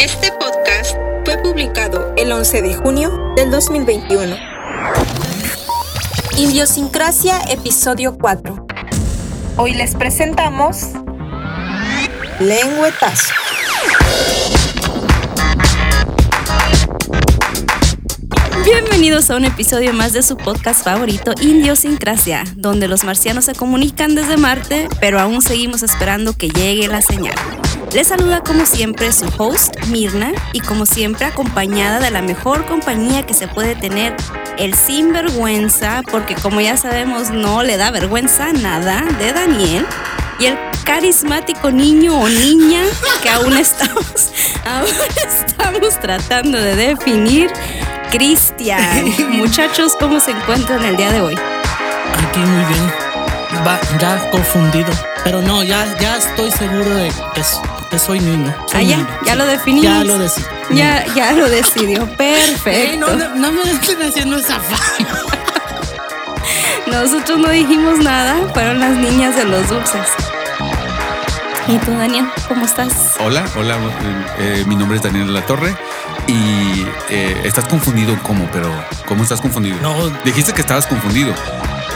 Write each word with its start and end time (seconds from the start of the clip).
Este 0.00 0.30
podcast 0.30 0.96
fue 1.24 1.38
publicado 1.38 2.14
el 2.16 2.30
11 2.30 2.62
de 2.62 2.72
junio 2.72 3.32
del 3.34 3.50
2021. 3.50 4.36
Idiosincrasia, 6.36 7.40
episodio 7.50 8.16
4. 8.16 8.64
Hoy 9.56 9.74
les 9.74 9.96
presentamos 9.96 10.90
Lengüetazo. 12.38 13.34
Bienvenidos 18.64 19.30
a 19.30 19.36
un 19.36 19.46
episodio 19.46 19.92
más 19.94 20.12
de 20.12 20.22
su 20.22 20.36
podcast 20.36 20.84
favorito, 20.84 21.32
Indiosincrasia, 21.40 22.44
donde 22.54 22.86
los 22.86 23.02
marcianos 23.02 23.46
se 23.46 23.54
comunican 23.56 24.14
desde 24.14 24.36
Marte, 24.36 24.88
pero 25.00 25.18
aún 25.18 25.42
seguimos 25.42 25.82
esperando 25.82 26.34
que 26.34 26.50
llegue 26.50 26.86
la 26.86 27.02
señal. 27.02 27.34
Les 27.92 28.08
saluda 28.08 28.42
como 28.42 28.66
siempre 28.66 29.12
su 29.12 29.26
host, 29.38 29.74
Mirna, 29.86 30.32
y 30.52 30.60
como 30.60 30.84
siempre 30.84 31.24
acompañada 31.24 32.00
de 32.00 32.10
la 32.10 32.20
mejor 32.20 32.66
compañía 32.66 33.24
que 33.24 33.32
se 33.32 33.48
puede 33.48 33.74
tener, 33.76 34.14
el 34.58 34.74
sinvergüenza, 34.74 36.02
porque 36.10 36.34
como 36.34 36.60
ya 36.60 36.76
sabemos 36.76 37.30
no 37.30 37.62
le 37.62 37.78
da 37.78 37.90
vergüenza 37.90 38.52
nada, 38.52 39.02
de 39.18 39.32
Daniel, 39.32 39.86
y 40.38 40.46
el 40.46 40.58
carismático 40.84 41.70
niño 41.70 42.20
o 42.20 42.28
niña 42.28 42.82
que 43.22 43.30
aún 43.30 43.56
estamos, 43.56 44.32
aún 44.66 44.94
estamos 45.26 45.98
tratando 45.98 46.58
de 46.58 46.76
definir, 46.76 47.50
Cristian. 48.10 49.14
Muchachos, 49.30 49.96
¿cómo 49.98 50.20
se 50.20 50.32
encuentran 50.32 50.84
el 50.84 50.96
día 50.96 51.10
de 51.10 51.22
hoy? 51.22 51.34
Aquí 51.34 52.40
muy 52.40 52.64
bien. 52.66 53.08
Va, 53.66 53.80
ya 53.98 54.30
confundido. 54.30 54.92
Pero 55.24 55.42
no, 55.42 55.62
ya, 55.62 55.96
ya 55.98 56.16
estoy 56.16 56.50
seguro 56.50 56.88
de 56.94 57.10
que, 57.34 57.42
que 57.90 57.98
soy 57.98 58.20
niño. 58.20 58.54
Soy 58.70 58.80
Ah, 58.80 58.82
ya, 58.82 58.96
niño, 58.98 59.08
ya 59.24 59.34
lo 59.34 59.46
definimos. 59.46 59.84
Ya 59.84 60.04
lo 60.04 60.18
decidí. 60.18 60.46
Ya, 60.70 61.06
ya 61.14 61.32
lo 61.32 61.48
decidió. 61.48 62.06
Perfecto. 62.16 62.70
Ey, 62.70 62.96
no, 62.98 63.14
no, 63.14 63.34
no 63.34 63.52
me 63.52 63.62
estén 63.70 64.02
haciendo 64.02 64.36
esa 64.36 64.60
fama. 64.60 65.18
Nosotros 66.86 67.38
no 67.38 67.50
dijimos 67.50 67.98
nada, 67.98 68.36
fueron 68.54 68.80
las 68.80 68.92
niñas 68.92 69.36
de 69.36 69.44
los 69.44 69.68
dulces. 69.68 70.06
¿Y 71.68 71.76
tú, 71.78 71.90
Daniel, 71.92 72.26
cómo 72.48 72.64
estás? 72.64 72.92
Hola, 73.20 73.44
hola, 73.56 73.76
eh, 74.38 74.64
mi 74.66 74.74
nombre 74.74 74.96
es 74.96 75.02
Daniel 75.02 75.26
de 75.26 75.32
la 75.34 75.42
Torre 75.44 75.76
y 76.26 76.86
eh, 77.10 77.42
estás 77.44 77.66
confundido 77.66 78.16
cómo, 78.22 78.48
pero 78.52 78.72
¿cómo 79.06 79.22
estás 79.22 79.42
confundido? 79.42 79.76
No. 79.82 80.08
Dijiste 80.24 80.54
que 80.54 80.62
estabas 80.62 80.86
confundido 80.86 81.34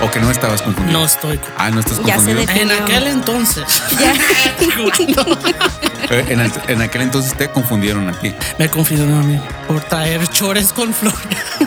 o 0.03 0.11
que 0.11 0.21
no 0.21 0.31
estabas 0.31 0.61
confundido. 0.63 0.99
No 0.99 1.05
estoy. 1.07 1.41
Ah, 1.57 1.71
no 1.71 1.81
estás 1.81 1.99
Ya 2.05 2.19
se 2.19 2.35
confundido. 2.35 2.41
definió. 2.47 2.75
En 2.77 2.83
aquel 2.83 3.07
entonces. 3.07 3.65
Ya. 3.99 4.13
En, 6.11 6.41
el- 6.41 6.53
en 6.69 6.83
aquel 6.83 7.03
entonces 7.03 7.33
te 7.35 7.49
confundieron 7.49 8.07
a 8.09 8.13
ti. 8.13 8.35
me 8.59 8.69
confundieron 8.69 9.15
a 9.15 9.23
mí 9.23 9.41
por 9.67 9.81
traer 9.81 10.27
chores 10.29 10.71
con 10.73 10.93
flores. 10.93 11.19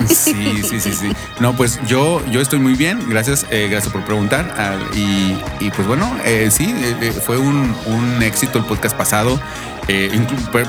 Sí, 0.07 0.61
sí, 0.69 0.79
sí, 0.79 0.93
sí. 0.93 1.11
No, 1.39 1.55
pues 1.55 1.79
yo, 1.87 2.23
yo 2.29 2.41
estoy 2.41 2.59
muy 2.59 2.73
bien. 2.75 3.09
Gracias, 3.09 3.45
eh, 3.49 3.67
gracias 3.71 3.91
por 3.91 4.03
preguntar. 4.03 4.53
Ah, 4.57 4.75
y, 4.93 5.35
y, 5.59 5.71
pues 5.71 5.87
bueno, 5.87 6.15
eh, 6.25 6.49
sí, 6.51 6.75
eh, 6.77 6.95
eh, 7.01 7.11
fue 7.11 7.37
un, 7.39 7.75
un 7.87 8.21
éxito 8.21 8.59
el 8.59 8.65
podcast 8.65 8.95
pasado. 8.95 9.39
Eh, 9.87 10.19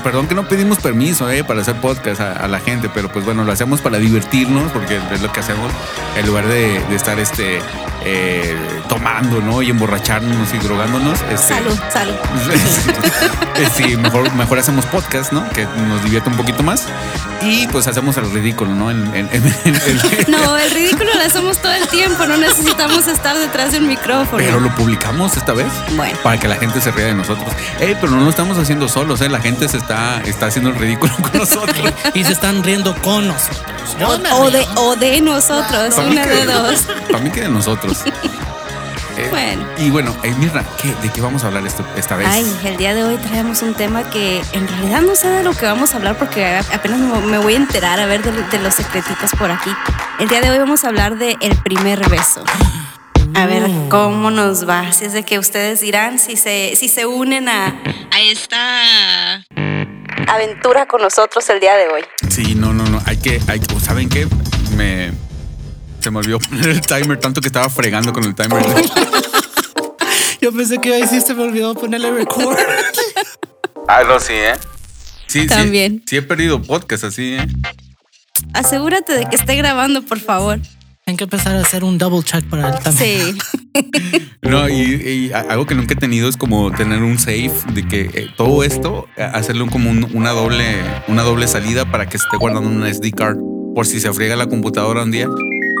perdón 0.03 0.27
que 0.27 0.35
no 0.35 0.47
pedimos 0.47 0.77
permiso 0.79 1.29
eh, 1.29 1.43
para 1.43 1.61
hacer 1.61 1.75
podcast 1.77 2.21
a, 2.21 2.33
a 2.33 2.47
la 2.47 2.59
gente, 2.59 2.89
pero 2.93 3.11
pues 3.11 3.25
bueno, 3.25 3.43
lo 3.43 3.51
hacemos 3.51 3.81
para 3.81 3.97
divertirnos, 3.97 4.71
porque 4.71 4.99
es 5.11 5.21
lo 5.21 5.31
que 5.31 5.39
hacemos 5.39 5.71
en 6.17 6.27
lugar 6.27 6.45
de, 6.47 6.79
de 6.87 6.95
estar 6.95 7.19
este 7.19 7.59
eh, 8.09 8.55
tomando, 8.87 9.41
¿no? 9.41 9.61
Y 9.61 9.69
emborracharnos 9.69 10.53
y 10.53 10.57
drogándonos. 10.59 11.19
Este, 11.29 11.37
Salud, 11.55 11.77
salud. 11.91 12.15
Eh, 13.57 13.67
sí, 13.75 13.97
mejor, 13.97 14.31
mejor 14.35 14.59
hacemos 14.59 14.85
podcast, 14.85 15.31
¿no? 15.31 15.47
Que 15.49 15.65
nos 15.65 16.03
divierte 16.03 16.29
un 16.29 16.37
poquito 16.37 16.61
más. 16.61 16.83
Y 17.41 17.65
pues 17.69 17.87
hacemos 17.87 18.15
el 18.17 18.31
ridículo, 18.31 18.75
¿no? 18.75 18.91
En, 18.91 19.03
en- 19.15 19.27
en- 19.31 19.45
en- 19.65 19.75
en- 20.27 20.31
No, 20.31 20.55
el 20.57 20.69
ridículo 20.69 21.09
lo 21.15 21.21
hacemos 21.23 21.57
todo 21.59 21.71
el 21.73 21.87
tiempo, 21.87 22.23
no 22.27 22.37
necesitamos 22.37 23.07
estar 23.07 23.35
detrás 23.35 23.71
de 23.71 23.79
un 23.79 23.87
micrófono. 23.87 24.37
Pero 24.37 24.59
lo 24.59 24.69
publicamos 24.75 25.35
esta 25.37 25.53
vez. 25.53 25.65
Bueno. 25.95 26.15
Para 26.21 26.39
que 26.39 26.47
la 26.47 26.57
gente 26.57 26.79
se 26.81 26.91
ría 26.91 27.05
de 27.07 27.15
nosotros. 27.15 27.49
Ey, 27.79 27.97
pero 27.99 28.11
no 28.13 28.21
lo 28.23 28.29
estamos 28.29 28.59
haciendo 28.59 28.87
solos, 28.87 29.21
¿eh? 29.21 29.29
La 29.29 29.39
gente 29.41 29.67
se 29.67 29.77
está, 29.77 30.21
está 30.21 30.45
haciendo 30.47 30.69
el 30.69 30.75
ridículo 30.75 31.15
con 31.15 31.31
nosotros. 31.39 31.93
y 32.13 32.23
se 32.23 32.33
están 32.33 32.63
riendo 32.63 32.95
con 33.01 33.27
nosotros. 33.27 33.63
O 33.99 34.51
de, 34.51 34.67
o 34.75 34.95
de 34.95 35.21
nosotros, 35.21 35.95
una 35.97 36.21
que- 36.23 36.29
de 36.29 36.45
dos. 36.45 36.85
Para 37.11 37.23
mí 37.23 37.31
que 37.31 37.41
de 37.41 37.49
nosotros. 37.49 37.96
Eh, 39.19 39.29
Bueno. 39.31 39.65
Y 39.79 39.89
bueno, 39.89 40.15
eh, 40.21 40.31
Mirna, 40.37 40.63
¿qué- 40.79 40.93
¿de 41.01 41.11
qué 41.11 41.21
vamos 41.21 41.43
a 41.43 41.47
hablar 41.47 41.65
esto- 41.65 41.83
esta 41.95 42.15
vez? 42.15 42.27
Ay, 42.29 42.45
el 42.65 42.77
día 42.77 42.93
de 42.93 43.03
hoy 43.03 43.15
traemos 43.17 43.63
un 43.63 43.73
tema 43.73 44.07
que 44.11 44.43
en 44.51 44.67
realidad 44.67 45.01
no 45.01 45.15
sé 45.15 45.27
de 45.27 45.43
lo 45.43 45.55
que 45.55 45.65
vamos 45.65 45.95
a 45.95 45.97
hablar 45.97 46.19
porque 46.19 46.45
apenas 46.71 46.99
me 46.99 47.39
voy 47.39 47.53
a 47.55 47.57
enterar 47.57 47.99
a 47.99 48.05
ver 48.05 48.21
de, 48.21 48.31
de 48.31 48.59
los 48.59 48.75
secretitos 48.75 49.31
por 49.31 49.49
aquí. 49.49 49.71
El 50.19 50.27
día 50.27 50.39
de 50.39 50.51
hoy 50.51 50.59
vamos 50.59 50.83
a 50.83 50.89
hablar 50.89 51.17
de 51.17 51.35
el 51.41 51.55
primer 51.63 52.07
beso. 52.09 52.43
A 53.33 53.47
ver 53.47 53.67
cómo 53.89 54.29
nos 54.29 54.69
va. 54.69 54.91
Si 54.93 55.05
es 55.05 55.13
de 55.13 55.23
que 55.23 55.39
ustedes 55.39 55.79
dirán 55.81 56.19
si 56.19 56.35
se, 56.37 56.75
si 56.75 56.87
se 56.87 57.07
unen 57.07 57.49
a, 57.49 57.69
a 58.11 58.19
esta 58.21 59.43
aventura 60.27 60.85
con 60.87 61.01
nosotros 61.01 61.49
el 61.49 61.59
día 61.59 61.73
de 61.75 61.87
hoy. 61.87 62.01
Sí, 62.29 62.53
no, 62.53 62.71
no, 62.71 62.83
no. 62.85 63.01
Hay 63.07 63.17
que, 63.17 63.41
hay 63.47 63.59
que, 63.59 63.79
¿saben 63.79 64.09
qué? 64.09 64.27
Me. 64.75 65.11
Se 65.99 66.11
me 66.11 66.19
olvidó 66.19 66.39
poner 66.39 66.69
el 66.69 66.81
timer 66.81 67.19
tanto 67.19 67.41
que 67.41 67.47
estaba 67.47 67.69
fregando 67.69 68.13
con 68.13 68.23
el 68.23 68.35
timer. 68.35 68.63
Yo 70.41 70.51
pensé 70.53 70.79
que 70.79 70.93
ahí 70.93 71.07
sí 71.07 71.19
se 71.21 71.33
me 71.33 71.43
olvidó 71.43 71.73
ponerle 71.73 72.11
record. 72.11 72.57
ah, 73.87 74.01
no, 74.07 74.19
sí, 74.19 74.33
¿eh? 74.33 74.53
Sí, 75.27 75.41
sí. 75.41 75.47
También. 75.47 76.03
Sí, 76.05 76.17
he 76.17 76.21
perdido 76.21 76.61
podcast 76.61 77.03
así, 77.05 77.33
¿eh? 77.33 77.47
Asegúrate 78.53 79.13
de 79.13 79.25
que 79.25 79.35
esté 79.35 79.55
grabando, 79.55 80.01
por 80.03 80.19
favor. 80.19 80.59
Hay 81.05 81.15
que 81.15 81.23
empezar 81.23 81.55
a 81.55 81.61
hacer 81.61 81.83
un 81.83 81.97
double 81.97 82.21
check 82.23 82.43
para 82.49 82.69
él 82.69 82.83
también. 82.83 83.37
Sí. 83.37 83.37
No, 84.41 84.67
y, 84.69 84.73
y 84.73 85.33
a- 85.33 85.41
algo 85.41 85.65
que 85.65 85.75
nunca 85.75 85.93
he 85.93 85.97
tenido 85.97 86.29
es 86.29 86.37
como 86.37 86.71
tener 86.71 87.03
un 87.03 87.19
safe 87.19 87.51
de 87.73 87.85
que 87.85 88.01
eh, 88.13 88.27
todo 88.37 88.63
esto, 88.63 89.07
hacerlo 89.17 89.67
como 89.67 89.89
un- 89.91 90.07
una, 90.13 90.31
doble, 90.31 90.63
una 91.07 91.21
doble 91.23 91.47
salida 91.47 91.89
para 91.91 92.07
que 92.07 92.17
se 92.17 92.23
esté 92.23 92.37
guardando 92.37 92.69
una 92.69 92.89
SD 92.91 93.11
card 93.11 93.37
por 93.75 93.85
si 93.85 93.99
se 93.99 94.11
friega 94.13 94.35
la 94.37 94.47
computadora 94.47 95.03
un 95.03 95.11
día. 95.11 95.27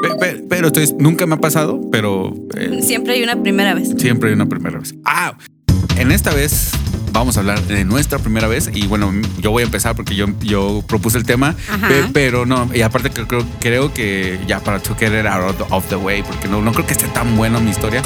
Pe- 0.01 0.15
pe- 0.19 0.43
Pero, 0.49 0.67
es- 0.69 0.93
nunca 0.97 1.25
me 1.25 1.35
ha 1.35 1.39
pasado, 1.39 1.79
pero 1.91 2.33
eh, 2.55 2.79
Siempre 2.81 3.13
hay 3.13 3.23
una 3.23 3.41
primera 3.41 3.73
vez. 3.73 3.93
siempre 3.97 4.29
hay 4.29 4.35
una 4.35 4.45
primera 4.47 4.79
vez. 4.79 4.95
Ah, 5.05 5.37
en 5.97 6.11
esta 6.11 6.33
vez 6.33 6.71
vamos 7.11 7.37
a 7.37 7.39
hablar 7.39 7.59
de 7.63 7.83
nuestra 7.83 8.19
primera 8.19 8.47
vez 8.47 8.69
y 8.73 8.85
bueno, 8.85 9.11
yo 9.41 9.49
voy 9.51 9.63
a 9.63 9.65
empezar 9.65 9.95
porque 9.95 10.15
yo, 10.15 10.27
yo 10.41 10.83
propuse 10.87 11.17
el 11.17 11.23
tema, 11.25 11.55
Ajá. 11.69 11.89
pero 12.13 12.45
no, 12.45 12.69
y 12.75 12.81
aparte 12.81 13.09
creo, 13.09 13.43
creo 13.59 13.93
que 13.93 14.39
ya 14.47 14.59
para 14.59 14.79
to 14.79 14.95
get 14.95 15.11
it 15.19 15.25
out 15.25 15.55
of 15.71 15.87
the 15.89 15.95
way, 15.95 16.21
porque 16.21 16.47
no, 16.47 16.61
no 16.61 16.71
creo 16.73 16.85
que 16.85 16.93
esté 16.93 17.07
tan 17.07 17.35
buena 17.35 17.59
mi 17.59 17.71
historia. 17.71 18.03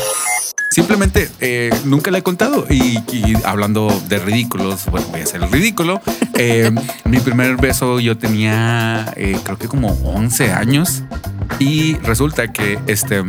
Simplemente 0.72 1.30
eh, 1.42 1.70
nunca 1.84 2.12
la 2.12 2.20
he 2.20 2.24
contado 2.24 2.66
y, 2.70 3.00
y 3.12 3.36
hablando 3.44 3.90
de 4.08 4.20
ridículos, 4.20 4.86
bueno, 4.86 5.06
voy 5.12 5.20
a 5.20 5.24
hacer 5.26 5.44
el 5.44 5.52
ridículo. 5.52 6.02
Eh, 6.36 6.72
mi 7.04 7.20
primer 7.20 7.58
beso 7.58 8.00
yo 8.00 8.18
tenía 8.18 9.12
eh, 9.18 9.38
creo 9.44 9.58
que 9.58 9.68
como 9.68 9.90
11 9.90 10.54
años 10.54 11.04
y 11.60 11.96
resulta 11.96 12.54
que 12.54 12.80
este 12.88 13.22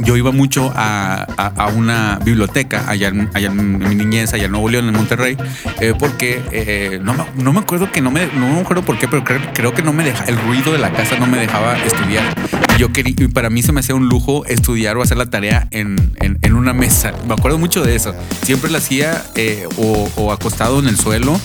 yo 0.00 0.16
iba 0.16 0.32
mucho 0.32 0.72
a, 0.74 1.22
a- 1.36 1.66
una 1.68 2.18
biblioteca 2.24 2.84
allá, 2.88 3.08
en, 3.08 3.30
allá 3.34 3.48
en 3.48 3.78
mi 3.78 3.94
niñez, 3.94 4.32
allá 4.34 4.44
en 4.46 4.52
Nuevo 4.52 4.68
León, 4.68 4.88
en 4.88 4.94
Monterrey, 4.94 5.36
eh, 5.80 5.94
porque 5.98 6.42
eh, 6.52 7.00
no, 7.02 7.14
me, 7.14 7.24
no 7.42 7.52
me 7.52 7.60
acuerdo 7.60 7.90
que 7.90 8.00
no 8.00 8.10
me, 8.10 8.26
no 8.26 8.46
me 8.54 8.60
acuerdo 8.60 8.82
por 8.82 8.98
qué, 8.98 9.08
pero 9.08 9.24
creo, 9.24 9.40
creo 9.54 9.72
que 9.74 9.82
no 9.82 9.92
me 9.92 10.04
deja, 10.04 10.24
el 10.24 10.36
ruido 10.38 10.72
de 10.72 10.78
la 10.78 10.92
casa 10.92 11.18
no 11.18 11.26
me 11.26 11.38
dejaba 11.38 11.76
estudiar. 11.78 12.24
Yo 12.78 12.92
quería, 12.92 13.14
y 13.18 13.28
para 13.28 13.50
mí 13.50 13.62
se 13.62 13.72
me 13.72 13.80
hacía 13.80 13.94
un 13.94 14.08
lujo 14.08 14.44
estudiar 14.46 14.96
o 14.96 15.02
hacer 15.02 15.16
la 15.18 15.26
tarea 15.26 15.68
en, 15.70 15.96
en- 16.20 16.38
una 16.52 16.72
mesa. 16.74 17.12
Me 17.26 17.34
acuerdo 17.34 17.58
mucho 17.58 17.82
de 17.82 17.96
eso. 17.96 18.14
Siempre 18.42 18.70
la 18.70 18.78
hacía 18.78 19.24
eh, 19.36 19.66
o 19.78 20.32
acostado 20.32 20.78
en 20.78 20.86
el 20.86 20.96
suelo 20.96 21.40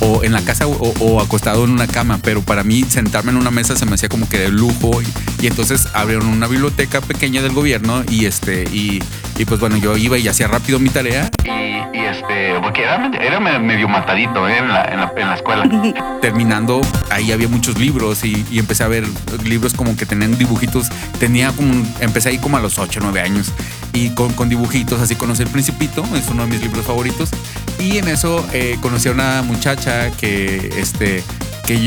o 0.00 0.24
en 0.24 0.32
la 0.32 0.42
casa 0.42 0.66
o, 0.66 0.94
o 1.00 1.20
acostado 1.20 1.64
en 1.64 1.70
una 1.70 1.86
cama, 1.86 2.18
pero 2.22 2.42
para 2.42 2.64
mí 2.64 2.84
sentarme 2.84 3.30
en 3.30 3.36
una 3.36 3.50
mesa 3.50 3.76
se 3.76 3.86
me 3.86 3.94
hacía 3.94 4.08
como 4.08 4.28
que 4.28 4.38
de 4.38 4.48
lujo 4.48 5.02
y, 5.02 5.44
y 5.44 5.46
entonces 5.46 5.88
abrieron 5.94 6.28
una 6.28 6.46
biblioteca 6.46 7.00
pequeña 7.00 7.42
del 7.42 7.52
gobierno 7.52 8.02
y 8.08 8.26
este 8.26 8.64
y, 8.64 9.02
y 9.38 9.44
pues 9.44 9.60
bueno 9.60 9.76
yo 9.76 9.96
iba 9.96 10.18
y 10.18 10.28
hacía 10.28 10.48
rápido 10.48 10.78
mi 10.78 10.88
tarea. 10.88 11.30
Y, 11.44 11.96
y, 11.96 12.00
este 12.00 12.60
porque 12.60 12.82
era, 12.82 13.10
era 13.20 13.40
medio 13.40 13.88
matadito 13.88 14.48
¿eh? 14.48 14.58
en, 14.58 14.68
la, 14.68 14.84
en, 14.84 15.00
la, 15.00 15.12
en 15.16 15.28
la 15.28 15.34
escuela. 15.34 16.18
Terminando 16.20 16.80
ahí 17.10 17.32
había 17.32 17.48
muchos 17.48 17.78
libros 17.78 18.24
y, 18.24 18.44
y 18.50 18.58
empecé 18.58 18.84
a 18.84 18.88
ver 18.88 19.04
libros 19.44 19.74
como 19.74 19.96
que 19.96 20.06
tenían 20.06 20.36
dibujitos 20.36 20.88
tenía 21.18 21.52
como 21.52 21.74
empecé 22.00 22.30
ahí 22.30 22.38
como 22.38 22.56
a 22.56 22.60
los 22.60 22.78
8 22.78 23.00
9 23.02 23.20
años 23.20 23.52
y 23.92 24.10
con, 24.10 24.32
con 24.32 24.48
dibujitos 24.48 25.00
así 25.00 25.14
conocí 25.14 25.42
el 25.42 25.48
principito 25.48 26.04
es 26.14 26.28
uno 26.28 26.42
de 26.44 26.48
mis 26.48 26.60
libros 26.60 26.84
favoritos 26.86 27.30
y 27.78 27.98
en 27.98 28.08
eso 28.08 28.44
eh, 28.52 28.78
conocí 28.80 29.08
a 29.08 29.12
una 29.12 29.42
muchacha 29.42 30.10
que 30.10 30.70
este 30.78 31.22
que 31.66 31.78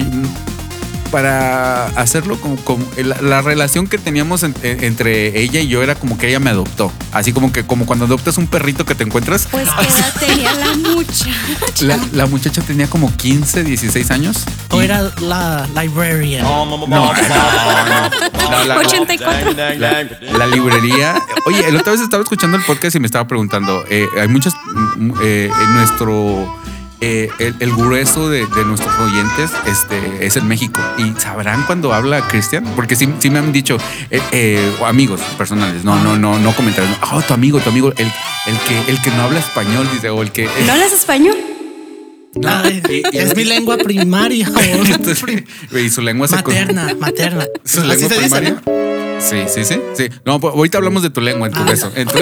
para 1.11 1.87
hacerlo 1.99 2.39
como, 2.39 2.55
como 2.57 2.85
la, 2.97 3.21
la 3.21 3.41
relación 3.41 3.87
que 3.87 3.97
teníamos 3.97 4.43
en- 4.43 4.55
en- 4.63 4.83
entre 4.83 5.39
ella 5.41 5.59
y 5.61 5.67
yo 5.67 5.81
era 5.83 5.95
como 5.95 6.17
que 6.17 6.27
ella 6.29 6.39
me 6.39 6.49
adoptó. 6.49 6.91
Así 7.11 7.31
como 7.33 7.51
que 7.51 7.63
como 7.65 7.85
cuando 7.85 8.05
adoptas 8.05 8.37
un 8.37 8.47
perrito 8.47 8.85
que 8.85 8.95
te 8.95 9.03
encuentras. 9.03 9.47
Pues 9.51 9.67
qué 9.79 9.87
edad 9.87 10.13
tenía 10.19 10.53
la 10.53 10.73
muchacha. 10.75 11.29
La, 11.81 11.99
la 12.11 12.25
muchacha 12.25 12.61
tenía 12.61 12.87
como 12.87 13.15
15, 13.15 13.63
16 13.63 14.11
años. 14.11 14.43
O 14.71 14.81
Y- 14.81 14.85
era 14.85 15.11
la 15.21 15.67
librarian. 15.81 16.43
No, 16.43 16.65
no, 16.65 16.77
no, 16.77 16.87
no. 16.87 17.13
La- 17.13 18.65
la- 18.65 18.77
84. 18.77 19.53
La, 19.53 20.03
la 20.37 20.47
librería. 20.47 21.21
Oye, 21.45 21.71
la 21.71 21.79
otra 21.79 21.93
vez 21.93 22.01
estaba 22.01 22.23
escuchando 22.23 22.57
el 22.57 22.63
podcast 22.63 22.95
y 22.95 22.99
me 22.99 23.05
estaba 23.05 23.27
preguntando. 23.27 23.83
eh, 23.89 24.05
hay 24.19 24.27
muchos. 24.27 24.53
mm, 24.97 25.11
eh, 25.21 25.49
en 25.61 25.73
nuestro. 25.73 26.55
Eh, 27.01 27.29
el, 27.39 27.55
el 27.59 27.71
grueso 27.73 28.29
de, 28.29 28.45
de 28.47 28.65
nuestros 28.65 28.93
oyentes 28.99 29.51
este, 29.67 30.25
es 30.25 30.35
en 30.37 30.47
México. 30.47 30.79
¿Y 30.97 31.19
sabrán 31.19 31.63
cuando 31.63 31.93
habla 31.93 32.21
Cristian? 32.27 32.63
Porque 32.75 32.95
sí, 32.95 33.07
sí 33.19 33.29
me 33.29 33.39
han 33.39 33.51
dicho, 33.51 33.77
eh, 34.11 34.21
eh, 34.31 34.75
amigos 34.85 35.19
personales, 35.37 35.83
no, 35.83 36.01
no, 36.01 36.17
no, 36.17 36.39
no 36.39 36.55
comentarios. 36.55 36.95
Oh, 37.11 37.21
tu 37.21 37.33
amigo, 37.33 37.59
tu 37.59 37.69
amigo, 37.69 37.89
el, 37.97 38.07
el, 38.47 38.57
que, 38.67 38.91
el 38.91 39.01
que 39.01 39.11
no 39.11 39.23
habla 39.23 39.39
español, 39.39 39.87
dice, 39.93 40.09
o 40.09 40.21
el 40.21 40.31
que. 40.31 40.49
¿No 40.65 40.71
hablas 40.73 40.93
español? 40.93 41.35
Ay, 42.45 42.81
y- 42.89 43.15
y- 43.15 43.19
es 43.19 43.35
mi 43.35 43.43
lengua 43.45 43.77
primaria. 43.77 44.49
y 45.71 45.89
su 45.89 46.01
lengua 46.01 46.27
se 46.27 46.35
materna, 46.35 46.93
materna. 46.99 47.45
¿Su 47.63 47.79
Así 47.81 47.87
lengua 47.87 48.09
se 48.09 48.15
dice, 48.15 48.19
primaria? 48.19 48.61
¿no? 48.65 49.21
Sí, 49.21 49.37
sí, 49.47 49.63
sí, 49.63 49.79
sí. 49.95 50.09
No, 50.25 50.39
pues, 50.39 50.53
ahorita 50.53 50.77
hablamos 50.77 51.01
de 51.01 51.09
tu 51.09 51.21
lengua 51.21 51.47
en 51.47 51.53
tu 51.53 51.61
Ah. 51.61 51.65
beso. 51.65 51.91
En 51.95 52.07
tu- 52.07 52.19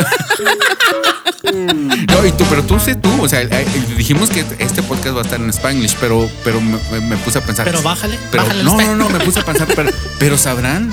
no, 1.53 2.25
y 2.25 2.31
tú, 2.31 2.45
pero 2.49 2.63
tú 2.63 2.79
sé 2.79 2.95
tú. 2.95 3.09
O 3.21 3.27
sea, 3.27 3.41
eh, 3.41 3.65
dijimos 3.97 4.29
que 4.29 4.45
este 4.59 4.81
podcast 4.83 5.15
va 5.15 5.19
a 5.19 5.23
estar 5.23 5.39
en 5.41 5.49
Spanglish, 5.49 5.95
pero, 5.99 6.29
pero 6.43 6.61
me, 6.61 7.17
puse 7.17 7.39
a 7.39 7.41
pensar. 7.41 7.65
Pero 7.65 7.81
bájale, 7.81 8.17
Pero, 8.31 8.43
bájale 8.43 8.63
no, 8.63 8.77
no, 8.77 8.95
no, 8.95 9.09
me 9.09 9.19
puse 9.19 9.39
a 9.39 9.45
pensar, 9.45 9.67
pero, 9.75 9.89
pero 10.19 10.37
sabrán, 10.37 10.89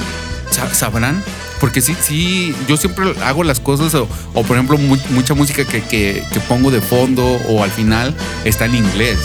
Sa- 0.51 0.73
sabrán. 0.75 1.23
Porque 1.61 1.83
sí, 1.83 1.95
sí, 2.01 2.55
yo 2.67 2.77
siempre 2.79 3.13
hago 3.23 3.45
las 3.45 3.61
cosas, 3.61 3.95
o, 3.95 4.09
o, 4.33 4.43
por 4.45 4.57
ejemplo, 4.57 4.79
mu- 4.79 4.97
mucha 5.11 5.35
música 5.35 5.65
que, 5.65 5.83
que- 5.83 6.25
que 6.33 6.41
pongo 6.41 6.71
de 6.71 6.81
fondo 6.81 7.23
o 7.49 7.63
al 7.63 7.71
final 7.71 8.15
está 8.45 8.65
en 8.65 8.77
inglés. 8.77 9.19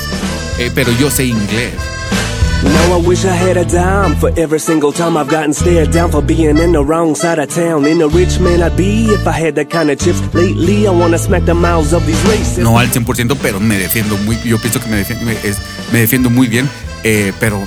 Eh, 0.60 0.70
pero 0.76 0.92
yo 1.00 1.10
sé 1.10 1.26
inglés. 1.26 1.74
Now 2.66 2.98
I 2.98 3.02
wish 3.08 3.26
I 3.26 3.32
had 3.34 3.58
a 3.58 3.66
dime 3.66 4.16
for 4.16 4.30
every 4.38 4.60
single 4.60 4.92
time 4.92 5.18
I've 5.18 5.28
gotten 5.30 5.54
stared 5.54 5.92
down 5.92 6.12
for 6.12 6.22
being 6.22 6.58
in 6.58 6.72
the 6.72 6.84
wrong 6.84 7.16
side 7.16 7.40
of 7.40 7.50
town. 7.54 7.86
In 7.86 8.02
a 8.02 8.08
rich 8.08 8.40
man 8.40 8.62
I'd 8.64 8.76
be 8.76 9.06
if 9.14 9.28
I 9.28 9.32
had 9.32 9.56
that 9.56 9.70
kind 9.70 9.90
of 9.92 10.00
chips. 10.00 10.20
Lately 10.34 10.88
I 10.88 10.92
wanna 10.92 11.18
smack 11.18 11.46
the 11.46 11.54
mouths 11.54 11.94
of 11.94 12.06
these 12.06 12.20
racists. 12.26 12.58
no 12.58 12.78
al 12.80 12.88
100%, 12.90 13.36
pero 13.42 13.60
me 13.60 13.78
defiendo 13.78 14.18
muy, 14.26 14.38
yo 14.44 14.58
pienso 14.58 14.80
que 14.80 14.90
me 14.90 14.98
defiendo, 14.98 15.26
me, 15.26 15.34
es- 15.44 15.60
me 15.92 16.00
defiendo 16.00 16.30
muy 16.30 16.48
bien, 16.48 16.68
eh, 17.04 17.32
pero 17.40 17.62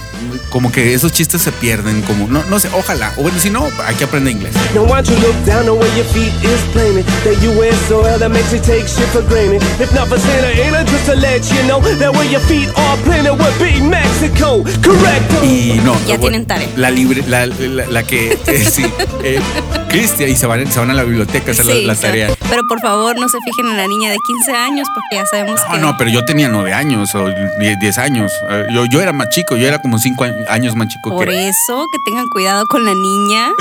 como 0.50 0.70
que 0.72 0.94
esos 0.94 1.12
chistes 1.12 1.42
se 1.42 1.52
pierden, 1.52 2.02
como, 2.02 2.26
no, 2.28 2.42
no 2.44 2.58
sé, 2.60 2.68
ojalá, 2.72 3.12
o 3.16 3.22
bueno, 3.22 3.38
si 3.38 3.50
no, 3.50 3.68
hay 3.86 3.94
que 3.96 4.04
aprender 4.04 4.32
inglés. 4.32 4.54
Now 4.74 4.84
why 4.84 5.02
don't 5.02 5.08
you 5.08 5.16
look 5.26 5.36
down 5.44 5.64
the 5.64 5.72
way 5.72 5.88
your 5.96 6.06
feet 6.06 6.32
is 6.42 6.60
planted? 6.72 7.04
That 7.24 7.36
US 7.42 7.76
soil 7.88 8.18
that 8.18 8.30
makes 8.30 8.52
you 8.52 8.60
take 8.60 8.86
shit 8.88 9.06
for 9.12 9.22
granted. 9.22 9.62
If 9.80 9.92
not 9.92 10.08
for 10.08 10.18
Santa 10.18 10.48
Ana, 10.62 10.84
just 10.84 11.06
to 11.06 11.14
let 11.16 11.42
you 11.50 11.62
know 11.66 11.80
that 11.80 12.12
where 12.12 12.28
your 12.30 12.40
feet 12.42 12.68
are 12.76 12.96
planted 13.04 13.32
would 13.38 13.58
be 13.58 13.80
Mexico. 13.80 14.62
Correct. 14.82 15.32
Y 15.42 15.80
no, 15.84 15.94
Ya 16.06 16.18
tienen 16.18 16.46
tarea. 16.46 16.68
La 16.76 16.90
libre, 16.90 17.22
la, 17.26 17.46
la, 17.46 17.86
la 17.86 18.02
que, 18.02 18.32
eh, 18.46 18.64
sí, 18.64 18.84
eh, 19.22 19.40
Cristian, 19.88 20.28
y 20.30 20.36
se 20.36 20.46
van, 20.46 20.66
se 20.70 20.78
van 20.78 20.90
a 20.90 20.94
la 20.94 21.04
biblioteca 21.04 21.50
a 21.50 21.52
hacer 21.52 21.66
la- 21.66 21.72
Sí, 21.74 21.84
la, 21.84 21.94
sí. 21.94 22.02
tarea. 22.02 22.28
Pero 22.48 22.62
por 22.68 22.80
favor, 22.80 23.18
no 23.18 23.28
se 23.28 23.38
fijen 23.44 23.70
en 23.70 23.76
la 23.76 23.86
niña 23.86 24.10
de 24.10 24.16
15 24.26 24.52
años 24.56 24.88
porque 24.94 25.16
ya 25.22 25.26
sabemos 25.26 25.60
No, 25.68 25.74
que. 25.74 25.80
no, 25.80 25.96
pero 25.98 26.10
yo 26.10 26.24
tenía 26.24 26.48
nueve 26.48 26.72
años 26.72 27.14
o 27.14 27.26
die- 27.26 27.76
diez 27.80 27.98
años. 27.98 28.32
Eh, 28.50 28.66
Yo, 28.72 28.84
yo 28.90 29.00
era 29.00 29.12
más 29.12 29.28
chico, 29.30 29.56
yo 29.56 29.66
era 29.66 29.78
como 29.80 29.98
cinco 29.98 30.24
a- 30.24 30.28
años 30.48 30.74
más 30.76 30.88
chico 30.88 31.10
Por 31.10 31.28
que. 31.28 31.48
eso, 31.48 31.84
que 31.92 31.98
tengan 32.04 32.28
cuidado 32.28 32.66
con 32.66 32.84
la 32.84 32.94
niña. 32.94 33.50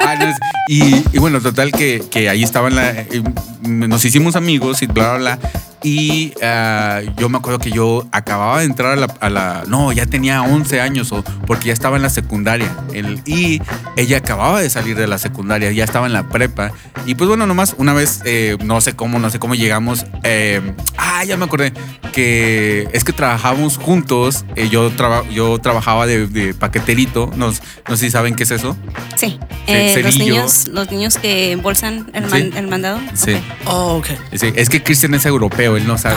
Ah, 0.00 0.14
no, 0.16 0.24
es- 0.26 0.36
y, 0.68 1.04
y 1.12 1.18
bueno, 1.18 1.40
total 1.40 1.72
que, 1.72 2.02
que 2.10 2.28
ahí 2.28 2.42
estaban 2.42 2.74
la, 2.74 2.90
eh, 2.90 3.22
nos 3.62 4.04
hicimos 4.04 4.36
amigos 4.36 4.82
y 4.82 4.86
bla, 4.86 5.16
bla, 5.16 5.36
bla. 5.36 5.38
Y 5.82 6.32
ah, 6.42 7.00
yo 7.16 7.28
me 7.28 7.38
acuerdo 7.38 7.58
que 7.60 7.70
yo 7.70 8.06
acababa 8.12 8.58
de 8.60 8.64
entrar 8.64 8.92
a 8.92 8.96
la, 8.96 9.06
a 9.20 9.30
la- 9.30 9.64
No, 9.68 9.92
ya 9.92 10.06
tenía 10.06 10.42
11 10.42 10.80
años 10.80 11.12
o 11.12 11.22
porque 11.46 11.68
ya 11.68 11.72
estaba 11.72 11.96
en 11.96 12.02
la 12.02 12.10
secundaria. 12.10 12.74
El- 12.92 13.20
y 13.26 13.60
ella 13.96 14.18
acababa 14.18 14.60
de 14.60 14.70
salir 14.70 14.96
de 14.96 15.06
la 15.06 15.18
secundaria, 15.18 15.70
ya 15.72 15.84
estaba 15.84 16.06
en 16.06 16.12
la 16.12 16.28
prepa. 16.28 16.72
Y 17.06 17.14
pues 17.14 17.28
bueno, 17.28 17.46
nomás 17.46 17.74
una 17.78 17.92
vez, 17.92 18.20
eh, 18.24 18.56
no 18.64 18.80
sé 18.80 18.94
cómo, 18.96 19.18
no 19.18 19.30
sé 19.30 19.38
cómo 19.38 19.54
llegamos. 19.54 20.04
eh, 20.24 20.60
ah, 20.96 21.24
ya 21.24 21.36
me 21.36 21.44
acordé 21.44 21.72
que 22.12 22.88
es 22.92 23.04
que 23.04 23.12
trabajábamos 23.12 23.76
juntos. 23.78 24.44
eh, 24.56 24.68
yo, 24.68 24.90
traba- 24.90 25.28
yo 25.30 25.58
trabajaba 25.58 26.06
de, 26.06 26.26
de 26.26 26.54
paqueterito. 26.54 27.30
No, 27.36 27.46
no 27.88 27.96
sé 27.96 28.04
si 28.06 28.10
saben 28.10 28.34
qué 28.34 28.42
es 28.42 28.50
eso. 28.50 28.76
Sí. 29.16 29.38
Eh, 29.66 30.00
los 30.02 30.18
niños, 30.18 30.68
los 30.68 30.90
niños 30.90 31.18
que 31.18 31.52
embolsan 31.52 32.10
el, 32.14 32.26
man- 32.26 32.30
Sí. 32.42 32.50
el 32.56 32.66
mandado. 32.68 33.00
Sí. 33.14 33.36
Oh, 33.66 33.96
ok. 33.98 34.06
Sí, 34.34 34.52
es 34.56 34.68
que 34.68 34.82
Cristian 34.82 35.14
es 35.14 35.26
europeo, 35.26 35.67
él 35.76 35.86
no 35.86 35.98
sabe. 35.98 36.16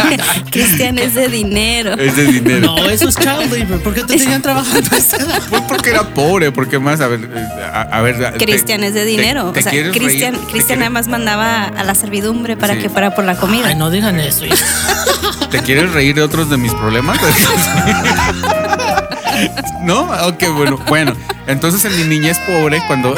Cristian 0.50 0.98
es 0.98 1.14
de 1.14 1.28
dinero. 1.28 1.94
es 1.94 2.16
de 2.16 2.24
dinero. 2.26 2.74
No, 2.76 2.88
eso 2.90 3.08
es 3.08 3.16
child 3.16 3.52
labor. 3.52 3.80
¿Por 3.82 3.94
qué 3.94 4.02
te 4.04 4.16
tenían 4.16 4.42
trabajando 4.42 4.90
a 4.92 4.98
esa 4.98 5.16
edad? 5.16 5.42
Pues 5.48 5.62
porque 5.62 5.90
era 5.90 6.02
pobre, 6.14 6.50
porque 6.52 6.78
más, 6.78 7.00
a 7.00 7.08
ver, 7.08 7.28
a, 7.72 7.82
a 7.82 8.00
ver. 8.00 8.18
te- 8.38 8.44
Cristian 8.44 8.82
es 8.84 8.94
de 8.94 9.00
te- 9.00 9.06
dinero. 9.06 9.52
te 9.52 9.60
o 9.60 9.62
sea? 9.62 9.70
Cristian, 9.72 10.34
¿Te 10.34 10.46
Cristian 10.50 10.78
nada 10.80 10.90
quieres- 10.90 10.90
más 10.92 11.08
mandaba 11.08 11.64
a 11.64 11.84
la 11.84 11.94
servidumbre 11.94 12.56
para 12.56 12.74
Sí. 12.74 12.80
que 12.80 12.88
fuera 12.90 13.14
por 13.14 13.24
la 13.24 13.36
comida. 13.36 13.68
Ay, 13.68 13.74
no 13.76 13.90
digan 13.90 14.18
eso. 14.20 14.44
¿Te 15.50 15.60
quieres 15.60 15.92
reír 15.92 16.14
de 16.14 16.22
otros 16.22 16.50
de 16.50 16.56
mis 16.58 16.72
problemas? 16.74 17.18
¿No? 19.82 20.02
Ok, 20.26 20.44
bueno, 20.56 20.78
bueno. 20.88 21.14
Entonces 21.46 21.84
en 21.84 21.96
mi 21.96 22.16
niñez 22.18 22.38
pobre, 22.40 22.80
cuando. 22.86 23.14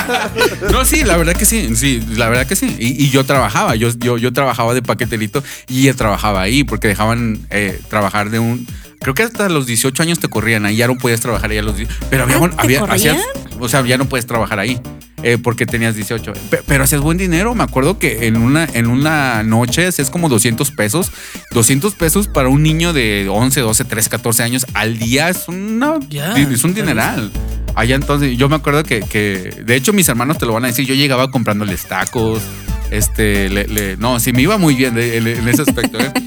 no, 0.72 0.84
sí, 0.84 1.04
la 1.04 1.16
verdad 1.16 1.34
que 1.34 1.44
sí, 1.44 1.74
sí, 1.76 2.02
la 2.16 2.28
verdad 2.28 2.46
que 2.46 2.56
sí. 2.56 2.76
Y, 2.78 3.04
y 3.04 3.10
yo 3.10 3.24
trabajaba, 3.24 3.74
yo, 3.74 3.88
yo, 3.98 4.18
yo 4.18 4.32
trabajaba 4.32 4.74
de 4.74 4.82
paqueterito 4.82 5.42
y 5.68 5.82
ella 5.82 5.94
trabajaba 5.94 6.42
ahí 6.42 6.64
porque 6.64 6.88
dejaban 6.88 7.40
eh, 7.50 7.80
trabajar 7.88 8.30
de 8.30 8.38
un. 8.38 8.66
Creo 9.00 9.14
que 9.14 9.22
hasta 9.22 9.48
los 9.48 9.66
18 9.66 10.02
años 10.02 10.18
te 10.18 10.28
corrían 10.28 10.64
ahí, 10.66 10.76
ya 10.76 10.86
no 10.86 10.96
podías 10.96 11.20
trabajar 11.20 11.50
ahí 11.50 11.58
a 11.58 11.62
los 11.62 11.76
10. 11.76 11.88
Pero 12.10 12.24
había, 12.24 12.36
Ah, 12.36 12.50
¿te 12.50 12.62
había 12.62 12.80
corrían? 12.80 13.16
hacías- 13.16 13.24
o 13.60 13.68
sea, 13.68 13.82
ya 13.84 13.98
no 13.98 14.06
puedes 14.06 14.26
trabajar 14.26 14.58
ahí. 14.58 14.80
Eh, 15.24 15.38
porque 15.42 15.66
tenías 15.66 15.96
18. 15.96 16.32
Pe- 16.50 16.60
Pero 16.66 16.84
hacías 16.84 17.00
buen 17.00 17.18
dinero. 17.18 17.54
Me 17.54 17.64
acuerdo 17.64 17.98
que 17.98 18.26
en 18.26 18.36
una, 18.36 18.68
en 18.74 18.86
una 18.86 19.42
noche 19.42 19.86
hacías 19.86 20.10
como 20.10 20.28
200 20.28 20.70
pesos. 20.70 21.10
200 21.52 21.94
pesos 21.94 22.28
para 22.28 22.48
un 22.48 22.62
niño 22.62 22.92
de 22.92 23.26
11, 23.30 23.60
12, 23.60 23.84
13, 23.84 24.10
14 24.10 24.42
años 24.42 24.66
al 24.74 24.98
día 24.98 25.28
es, 25.30 25.48
una, 25.48 25.98
Ya, 26.08 26.34
es 26.34 26.62
un 26.64 26.74
dineral. 26.74 27.30
Allá 27.74 27.96
entonces, 27.96 28.36
yo 28.38 28.48
me 28.48 28.56
acuerdo 28.56 28.84
que, 28.84 29.00
que, 29.00 29.62
de 29.64 29.74
hecho, 29.76 29.92
mis 29.92 30.08
hermanos 30.08 30.38
te 30.38 30.46
lo 30.46 30.52
van 30.52 30.64
a 30.64 30.68
decir. 30.68 30.86
Yo 30.86 30.94
llegaba 30.94 31.30
comprándoles 31.30 31.86
tacos. 31.86 32.42
Este, 32.90 33.48
le- 33.48 33.66
le- 33.66 33.96
no, 33.96 34.20
sí 34.20 34.32
me 34.32 34.42
iba 34.42 34.58
muy 34.58 34.74
bien 34.76 34.94
de- 34.94 35.16
en 35.16 35.48
ese 35.48 35.62
aspecto. 35.62 35.98
¿eh? 35.98 36.12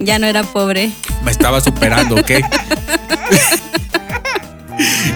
Ya 0.00 0.18
no 0.18 0.26
era 0.26 0.42
pobre. 0.42 0.90
Me 1.24 1.30
estaba 1.30 1.60
superando, 1.60 2.16
¿ok? 2.16 2.30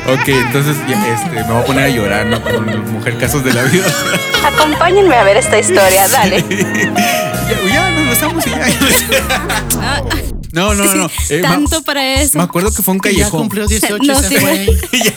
ok, 0.07 0.29
entonces 0.29 0.77
este, 0.77 1.31
me 1.31 1.43
voy 1.43 1.63
a 1.63 1.65
poner 1.65 1.85
a 1.85 1.89
llorar, 1.89 2.27
¿no? 2.27 2.43
Con 2.43 2.93
mujer 2.93 3.19
casos 3.19 3.45
de 3.45 3.53
la 3.53 3.63
vida. 3.65 3.87
Acompáñenme 4.45 5.15
a 5.15 5.25
ver 5.25 5.37
esta 5.37 5.59
historia, 5.59 6.09
dale. 6.09 6.45
ya, 7.49 7.73
ya 7.73 7.91
nos 7.91 8.09
besamos 8.09 8.47
y 8.47 8.51
ya. 8.51 10.36
No, 10.57 10.75
no, 10.75 10.95
no. 10.95 11.11
eh, 11.31 11.41
ma- 11.43 11.49
tanto 11.51 11.83
para 11.83 12.21
eso. 12.21 12.39
Me 12.39 12.45
acuerdo 12.45 12.73
que 12.73 12.83
fue 12.83 12.95
un 12.95 13.01
Que 13.01 13.11
ya 13.13 13.19
callejón. 13.21 13.41
cumplió 13.43 13.67
18 13.69 14.03
No, 14.03 14.13
y 14.13 14.17
se 14.23 14.29
sí. 14.29 14.37
fue. 14.37 14.67
Ya. 15.05 15.15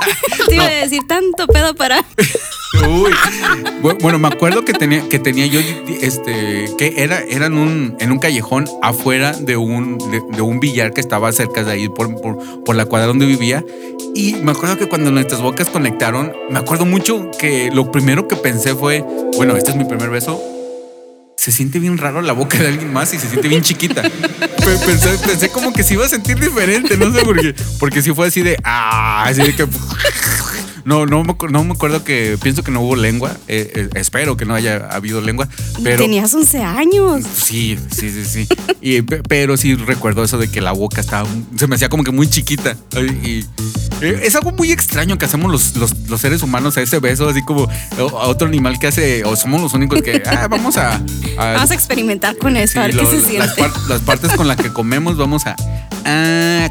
Te 0.47 0.55
iba 0.55 0.65
a 0.65 0.69
decir 0.69 1.01
tanto 1.07 1.47
pedo 1.47 1.73
para. 1.75 2.05
Uy. 2.87 3.11
Bu- 3.81 3.97
Bueno, 4.01 4.19
me 4.19 4.27
acuerdo 4.27 4.63
que 4.63 4.73
tenía, 4.73 5.07
que 5.09 5.17
tenía 5.17 5.45
yo, 5.47 5.59
este, 6.01 6.69
que 6.77 6.93
era, 6.97 7.19
era 7.21 7.47
en 7.47 7.57
un, 7.57 7.95
en 7.99 8.11
un 8.11 8.19
callejón 8.19 8.65
afuera 8.83 9.31
de 9.33 9.57
un, 9.57 9.97
de, 10.11 10.21
de 10.35 10.41
un 10.41 10.59
billar 10.59 10.93
que 10.93 11.01
estaba 11.01 11.31
cerca 11.31 11.63
de 11.63 11.71
ahí 11.71 11.89
por, 11.89 12.13
por, 12.21 12.63
por 12.63 12.75
la 12.75 12.85
cuadra 12.85 13.07
donde 13.07 13.25
vivía. 13.25 13.65
Y 14.13 14.33
me 14.35 14.51
acuerdo 14.51 14.77
que 14.77 14.87
cuando 14.87 15.09
nuestras 15.11 15.41
bocas 15.41 15.67
conectaron, 15.69 16.31
me 16.49 16.59
acuerdo 16.59 16.85
mucho 16.85 17.29
que 17.39 17.69
lo 17.73 17.91
primero 17.91 18.27
que 18.27 18.35
pensé 18.35 18.75
fue, 18.75 19.03
bueno, 19.35 19.55
este 19.55 19.71
es 19.71 19.75
mi 19.77 19.85
primer 19.85 20.09
beso. 20.09 20.39
Se 21.49 21.55
siente 21.55 21.79
bien 21.79 21.97
raro 21.97 22.21
la 22.21 22.33
boca 22.33 22.59
de 22.59 22.67
alguien 22.67 22.93
más 22.93 23.11
y 23.11 23.17
se 23.17 23.27
siente 23.27 23.47
bien 23.47 23.63
chiquita. 23.63 24.03
Pe- 24.03 24.77
Pensé, 24.85 25.17
pensé 25.25 25.49
como 25.49 25.73
que 25.73 25.81
se 25.81 25.95
iba 25.95 26.05
a 26.05 26.07
sentir 26.07 26.39
diferente, 26.39 26.95
no 26.95 27.11
sé 27.11 27.25
por 27.25 27.41
qué. 27.41 27.55
Porque 27.79 28.03
si 28.03 28.13
fue 28.13 28.27
así 28.27 28.43
de, 28.43 28.55
ah, 28.63 29.23
así 29.25 29.41
de 29.41 29.55
que 29.55 29.65
no, 30.89 31.05
no, 31.05 31.23
no 31.49 31.63
me 31.63 31.73
acuerdo 31.73 32.03
que 32.03 32.37
pienso 32.41 32.63
que 32.63 32.71
no 32.71 32.81
hubo 32.81 32.95
lengua. 32.95 33.31
eh, 33.47 33.71
eh, 33.75 33.89
espero 33.95 34.35
que 34.37 34.45
no 34.45 34.55
haya 34.55 34.87
habido 34.91 35.21
lengua. 35.21 35.47
Pero 35.83 36.03
Tenías 36.03 36.33
11 36.33 36.63
años. 36.63 37.23
sí, 37.35 37.77
sí, 37.91 38.09
sí, 38.11 38.25
sí. 38.25 38.47
Y, 38.81 39.01
pe- 39.01 39.21
pero 39.27 39.57
sí 39.57 39.75
recuerdo 39.75 40.23
eso 40.23 40.37
de 40.37 40.49
que 40.49 40.61
la 40.61 40.71
boca 40.71 41.01
estaba, 41.01 41.27
se 41.57 41.67
me 41.67 41.75
hacía 41.75 41.89
como 41.89 42.03
que 42.05 42.11
muy 42.11 42.29
chiquita. 42.29 42.77
Y, 42.97 43.45
eh, 44.01 44.21
es 44.23 44.33
algo 44.35 44.51
muy 44.53 44.71
extraño 44.71 45.17
que 45.17 45.25
hacemos 45.25 45.51
los, 45.51 45.75
los, 45.75 45.93
los 46.07 46.21
seres 46.21 46.41
humanos 46.43 46.77
a 46.77 46.81
ese 46.81 46.99
beso, 46.99 47.27
así 47.27 47.43
como 47.43 47.67
a 47.97 48.27
otro 48.27 48.47
animal 48.47 48.79
que 48.79 48.87
hace, 48.87 49.25
o 49.25 49.35
somos 49.35 49.59
los 49.61 49.73
únicos 49.73 50.01
que, 50.01 50.23
ah, 50.25 50.47
vamos 50.49 50.77
a... 50.77 50.95
a- 50.95 50.99
Vamos 51.55 51.71
a 51.71 51.73
experimentar 51.73 52.37
con 52.37 52.55
esto, 52.55 52.73
sí, 52.73 52.79
a 52.79 52.81
ver 52.83 52.95
lo- 52.95 53.01
qué 53.03 53.07
se 53.09 53.37
las, 53.37 53.53
siente. 53.55 53.61
par- 53.61 53.89
las 53.89 54.01
partes 54.01 54.31
con 54.33 54.47
las 54.47 54.55
que 54.57 54.71
comemos, 54.71 55.17
vamos 55.17 55.45
a... 55.45 55.55
ah, 56.05 56.69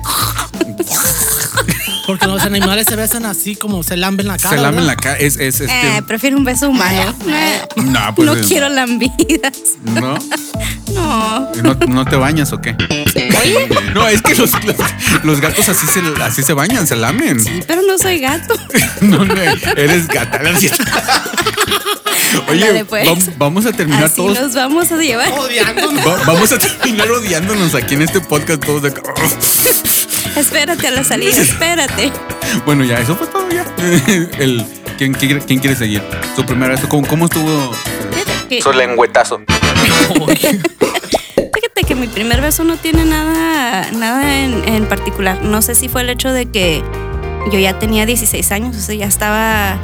Porque 2.09 2.27
los 2.27 2.41
animales 2.41 2.87
se 2.89 2.97
besan 2.97 3.27
así 3.27 3.55
como 3.55 3.83
se 3.83 3.99
lamben 3.99 4.29
la 4.29 4.39
cara. 4.39 4.57
Se 4.57 4.63
lamen 4.63 4.77
¿verdad? 4.81 4.87
la 4.87 4.97
cara. 4.97 5.19
Es, 5.19 5.37
es 5.37 5.61
este. 5.61 5.99
Eh, 5.99 6.03
prefiero 6.07 6.39
un 6.39 6.45
beso 6.45 6.71
humano. 6.71 7.15
Eh, 7.29 7.61
no, 7.77 8.15
pues. 8.15 8.27
no 8.27 8.35
quiero 8.49 8.71
lambidas. 8.71 9.53
¿No? 9.85 10.17
No. 10.95 11.51
¿No, 11.63 11.75
no 11.87 12.05
te 12.07 12.17
bañas 12.17 12.51
o 12.55 12.63
qué? 12.63 12.75
No, 13.93 14.09
es 14.09 14.23
que 14.23 14.35
los, 14.35 14.51
los, 14.65 14.77
los 15.23 15.41
gatos 15.43 15.69
así 15.69 15.87
se, 15.87 16.01
así 16.23 16.43
se 16.43 16.55
bañan, 16.55 16.87
se 16.87 16.97
lamen. 16.97 17.41
Sí, 17.41 17.61
pero 17.67 17.83
no 17.83 17.99
soy 17.99 18.21
gato. 18.21 18.55
No, 19.03 19.25
no, 19.25 19.35
eres 19.77 20.09
gata. 20.09 20.41
Oye, 22.49 22.85
pues. 22.87 23.07
vam- 23.07 23.35
vamos 23.37 23.67
a 23.67 23.73
terminar 23.73 24.05
Así 24.05 24.17
todos. 24.17 24.39
nos 24.41 24.55
vamos 24.55 24.91
a 24.91 24.97
llevar. 24.97 25.31
Odiándonos. 25.33 26.07
va- 26.07 26.23
vamos 26.27 26.53
a 26.53 26.59
terminar 26.59 27.11
odiándonos 27.11 27.75
aquí 27.75 27.95
en 27.95 28.03
este 28.03 28.21
podcast 28.21 28.65
todos 28.65 28.83
de. 28.83 28.93
Espérate 30.39 30.87
a 30.87 30.91
la 30.93 31.03
salida, 31.05 31.37
espérate. 31.37 32.13
Bueno, 32.65 32.83
ya, 32.85 32.99
eso 32.99 33.15
fue 33.15 33.27
todo 33.27 33.47
ya. 33.51 33.67
El, 34.39 34.65
¿quién, 34.97 35.13
quién, 35.13 35.41
quién 35.41 35.59
quiere 35.59 35.77
seguir? 35.77 36.03
Su 36.35 36.47
primera 36.47 36.75
vez. 36.75 36.81
¿Cómo, 36.87 37.07
cómo 37.07 37.27
estuvo? 37.27 37.73
Que, 38.49 38.63
Su 38.63 38.73
lengüetazo. 38.73 39.43
fíjate 40.27 41.83
que 41.87 41.95
mi 41.95 42.07
primer 42.07 42.41
beso 42.41 42.65
no 42.65 42.77
tiene 42.77 43.05
nada, 43.05 43.91
nada 43.93 44.39
en, 44.39 44.67
en 44.67 44.87
particular. 44.87 45.43
No 45.43 45.61
sé 45.61 45.75
si 45.75 45.89
fue 45.89 46.01
el 46.03 46.11
hecho 46.11 46.33
de 46.33 46.47
que 46.47 46.83
yo 47.53 47.59
ya 47.59 47.79
tenía 47.79 48.07
16 48.07 48.51
años, 48.53 48.77
o 48.77 48.81
sea, 48.81 48.95
ya 48.95 49.07
estaba 49.07 49.77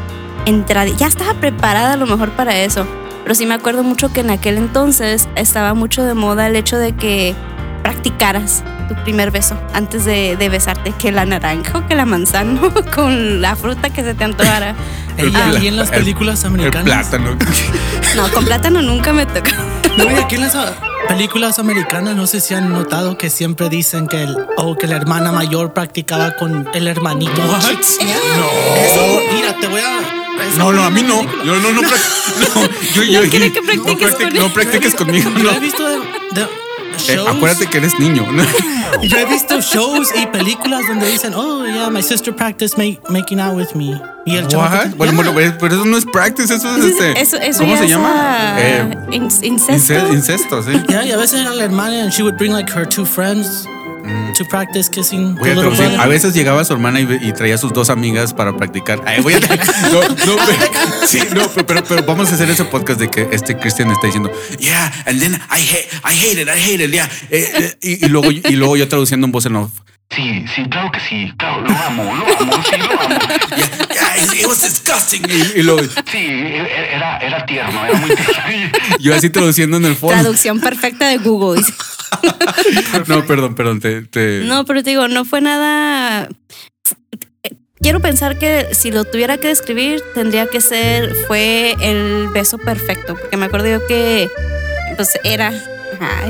entrada, 0.46 0.88
ya 0.96 1.08
estaba 1.08 1.34
preparada 1.34 1.94
a 1.94 1.96
lo 1.96 2.06
mejor 2.06 2.30
para 2.30 2.56
eso. 2.56 2.86
Pero 3.24 3.34
sí 3.34 3.44
me 3.44 3.54
acuerdo 3.54 3.82
mucho 3.82 4.12
que 4.12 4.20
en 4.20 4.30
aquel 4.30 4.56
entonces 4.56 5.28
estaba 5.34 5.74
mucho 5.74 6.04
de 6.04 6.14
moda 6.14 6.46
el 6.46 6.56
hecho 6.56 6.78
de 6.78 6.94
que 6.94 7.34
practicaras 7.82 8.62
tu 8.88 8.94
primer 9.04 9.30
beso 9.30 9.56
antes 9.72 10.04
de, 10.04 10.36
de 10.36 10.48
besarte, 10.48 10.92
que 10.92 11.12
la 11.12 11.24
naranja 11.26 11.78
o 11.78 11.86
que 11.86 11.94
la 11.94 12.04
manzana 12.04 12.60
con 12.94 13.40
la 13.40 13.56
fruta 13.56 13.90
que 13.90 14.02
se 14.02 14.14
te 14.14 14.24
antojara. 14.24 14.74
El- 15.16 15.32
y 15.62 15.68
en 15.68 15.76
las 15.76 15.90
el- 15.92 15.98
películas 16.00 16.40
El 16.42 16.46
americanas. 16.48 16.84
plátano. 17.08 17.36
No, 18.16 18.28
con 18.30 18.44
plátano 18.44 18.80
nunca 18.82 19.12
me 19.12 19.26
tocó. 19.26 19.50
No, 19.96 20.04
y 20.10 20.14
aquí 20.14 20.36
en 20.36 20.42
las 20.42 20.54
ah, 20.54 20.72
películas 21.08 21.58
americanas, 21.58 22.14
no 22.14 22.26
sé 22.28 22.40
si 22.40 22.54
han 22.54 22.72
notado 22.72 23.16
que 23.18 23.28
siempre 23.30 23.68
dicen 23.68 24.06
que, 24.06 24.22
el, 24.22 24.36
oh, 24.56 24.76
que 24.76 24.86
la 24.86 24.94
hermana 24.96 25.32
mayor 25.32 25.72
practicaba 25.72 26.36
con 26.36 26.68
el 26.74 26.86
hermanito. 26.86 27.32
No. 27.44 27.56
Eso, 27.58 29.20
mira, 29.34 29.56
te 29.60 29.66
voy 29.66 29.80
a. 29.80 30.00
No, 30.58 30.72
no, 30.72 30.84
a 30.84 30.90
mí 30.90 31.02
no. 31.02 31.22
Yo 31.44 31.56
no, 31.56 31.72
no, 31.72 31.80
prac- 31.82 32.54
no, 32.54 32.62
yo, 32.94 33.02
yo, 33.02 33.22
No 33.24 33.30
quiere 33.30 33.52
que 33.52 33.60
no 33.60 33.66
practiques 33.84 34.14
practic- 34.14 34.30
con 34.30 34.34
no 34.38 34.48
practiques 34.52 34.94
conmigo. 34.94 35.30
No. 35.30 35.50
he 35.50 35.58
visto 35.60 35.86
de, 35.88 35.96
de 35.96 36.46
Eh, 37.08 37.16
shows. 37.16 37.28
acuérdate 37.36 37.66
que 37.66 37.78
eres 37.78 37.98
niño. 37.98 38.26
Yo 39.02 39.18
he 39.18 39.24
visto 39.26 39.60
shows 39.60 40.08
y 40.14 40.26
películas 40.26 40.82
donde 40.88 41.06
dicen, 41.10 41.34
oh, 41.34 41.64
yeah, 41.66 41.90
my 41.90 42.02
sister 42.02 42.34
practiced 42.34 42.76
ma- 42.78 42.98
making 43.10 43.40
out 43.40 43.54
with 43.56 43.74
me. 43.74 44.00
Y 44.26 44.36
el 44.36 44.46
chavo. 44.48 44.62
What? 44.64 44.94
Bueno, 44.96 45.32
bueno, 45.32 45.54
pero 45.60 45.74
eso 45.74 45.84
no 45.84 45.96
es 45.98 46.04
practice, 46.06 46.54
eso 46.54 46.76
es 46.76 46.84
este. 46.84 47.20
Eso, 47.20 47.36
eso 47.36 47.58
¿Cómo 47.60 47.76
se 47.76 47.84
es, 47.84 47.90
llama? 47.90 48.54
Eh, 48.58 48.96
in- 49.12 49.28
incesto. 49.42 49.92
ince- 49.94 50.12
incesto, 50.14 50.62
sí. 50.62 50.72
Yeah, 50.88 51.04
y 51.04 51.12
a 51.12 51.16
veces 51.16 51.40
era 51.40 51.50
la 51.54 51.64
hermana 51.64 52.02
and 52.02 52.10
she 52.12 52.22
would 52.22 52.36
bring 52.38 52.52
like 52.52 52.70
her 52.72 52.86
two 52.88 53.04
friends 53.04 53.66
to 54.36 54.44
practice 54.44 54.88
kissing. 54.88 55.34
Voy 55.36 55.44
the 55.48 55.52
a 55.52 55.54
little 55.54 55.70
traducir. 55.70 55.88
brother. 55.88 56.00
A 56.00 56.06
veces 56.06 56.34
llegaba 56.34 56.64
su 56.64 56.72
hermana 56.72 57.00
y, 57.00 57.06
y 57.22 57.32
traía 57.32 57.54
a 57.54 57.58
sus 57.58 57.72
dos 57.72 57.90
amigas 57.90 58.34
para 58.34 58.56
practicar. 58.56 59.00
Ay, 59.06 59.20
voy 59.22 59.34
a, 59.34 59.40
no, 59.40 59.46
no, 59.46 60.36
pero, 60.46 61.06
sí, 61.06 61.20
no, 61.34 61.48
pero, 61.48 61.66
pero, 61.66 61.84
pero 61.84 62.02
vamos 62.04 62.30
a 62.30 62.34
hacer 62.34 62.50
ese 62.50 62.64
podcast 62.64 63.00
de 63.00 63.08
que 63.10 63.28
este 63.32 63.56
Cristian 63.58 63.90
está 63.90 64.06
diciendo, 64.06 64.30
yeah, 64.58 64.92
and 65.06 65.20
then 65.20 65.34
I 65.50 65.60
hate, 65.60 65.88
I 66.04 66.14
hate 66.14 66.40
it, 66.40 66.48
I 66.48 66.58
hate 66.58 66.84
it, 66.84 66.90
yeah. 66.92 67.08
Eh, 67.30 67.52
eh, 67.54 67.78
y, 67.82 68.06
y 68.06 68.08
luego, 68.08 68.30
y 68.30 68.40
luego 68.56 68.76
yo 68.76 68.88
traduciendo 68.88 69.26
en 69.26 69.32
voz 69.32 69.46
en 69.46 69.56
off. 69.56 69.70
Sí, 70.14 70.44
sí, 70.54 70.64
claro 70.68 70.90
que 70.92 71.00
sí, 71.00 71.32
claro, 71.36 71.62
lo 71.62 71.70
amo, 71.76 72.04
lo 72.04 72.24
amo, 72.40 72.62
sí, 72.62 72.76
lo 72.76 73.00
amo. 73.00 73.18
Yeah, 73.94 74.24
it, 74.24 74.40
it 74.40 74.46
was 74.46 74.60
disgusting. 74.62 75.22
Y, 75.28 75.58
y 75.58 75.62
luego 75.62 75.82
Sí, 76.10 76.26
era, 76.92 77.18
era 77.18 77.44
tierno, 77.46 77.84
era 77.84 77.98
muy 77.98 78.10
tierno. 78.14 78.78
yo 79.00 79.14
así 79.14 79.30
traduciendo 79.30 79.76
en 79.78 79.86
el 79.86 79.96
fondo. 79.96 80.14
Traducción 80.14 80.60
perfecta 80.60 81.08
de 81.08 81.18
Google. 81.18 81.62
No, 83.08 83.26
perdón, 83.26 83.54
perdón, 83.56 83.80
te, 83.80 84.02
te- 84.02 84.42
No, 84.44 84.64
pero 84.64 84.82
te 84.84 84.90
digo, 84.90 85.08
no 85.08 85.24
fue 85.24 85.40
nada. 85.40 86.28
Quiero 87.80 88.00
pensar 88.00 88.38
que 88.38 88.68
si 88.72 88.90
lo 88.92 89.04
tuviera 89.04 89.36
que 89.36 89.48
describir, 89.48 90.00
tendría 90.14 90.46
que 90.46 90.60
ser, 90.60 91.12
fue 91.26 91.74
el 91.80 92.28
beso 92.28 92.56
perfecto, 92.56 93.16
porque 93.16 93.36
me 93.36 93.46
acuerdo 93.46 93.68
yo 93.68 93.86
que, 93.86 94.28
pues 94.96 95.18
era, 95.24 95.52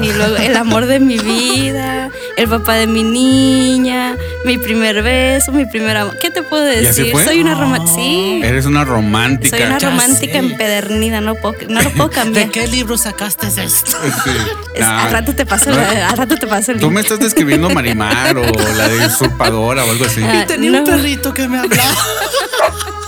y 0.03 0.13
luego 0.13 0.37
el 0.37 0.57
amor 0.57 0.87
de 0.87 1.01
mi 1.01 1.19
vida, 1.19 2.11
el 2.37 2.49
papá 2.49 2.75
de 2.75 2.87
mi 2.87 3.03
niña, 3.03 4.17
mi 4.45 4.59
primer 4.59 5.03
beso, 5.03 5.53
mi 5.53 5.67
primer 5.67 5.97
amor. 5.97 6.19
¿Qué 6.19 6.31
te 6.31 6.43
puedo 6.43 6.65
así 6.69 6.81
decir? 6.85 7.13
fue? 7.13 7.25
Soy 7.25 7.41
una 7.41 7.55
romántica. 7.55 7.95
Sí, 7.95 8.41
Eres 8.43 8.67
una 8.67 8.85
romántica. 8.85 9.57
soy 9.57 9.67
una 9.67 9.79
Ya 9.79 9.91
romántica 9.91 10.33
sé. 10.33 10.39
empedernida, 10.39 11.21
no, 11.21 11.35
puedo, 11.37 11.55
no 11.69 11.83
lo 11.83 11.91
puedo 11.91 12.11
cambiar. 12.11 12.47
¿De 12.47 12.53
qué 12.53 12.67
libro 12.67 12.97
sacaste 12.99 13.47
esto? 13.49 13.99
Sí. 14.25 14.31
Es- 14.75 14.81
Nah. 14.81 15.05
al 15.05 15.11
rato 15.13 15.35
te 15.35 15.47
paso, 15.47 15.71
al 15.71 16.17
rato 16.17 16.37
te 16.37 16.47
paso 16.47 16.73
el 16.73 16.79
Tú 16.81 16.87
link. 16.87 16.95
me 16.95 17.01
estás 17.01 17.19
describiendo 17.21 17.71
Marimar 17.71 18.37
o 18.37 18.43
la 18.77 18.89
de 18.89 19.07
usurpadora 19.07 19.85
o 19.85 19.91
algo 19.91 20.05
así. 20.05 20.21
Ah, 20.25 20.45
Tenía 20.47 20.71
no. 20.73 20.79
un 20.81 20.85
perrito 20.85 21.33
que 21.33 21.47
me 21.49 21.59
hablaba. 21.59 21.95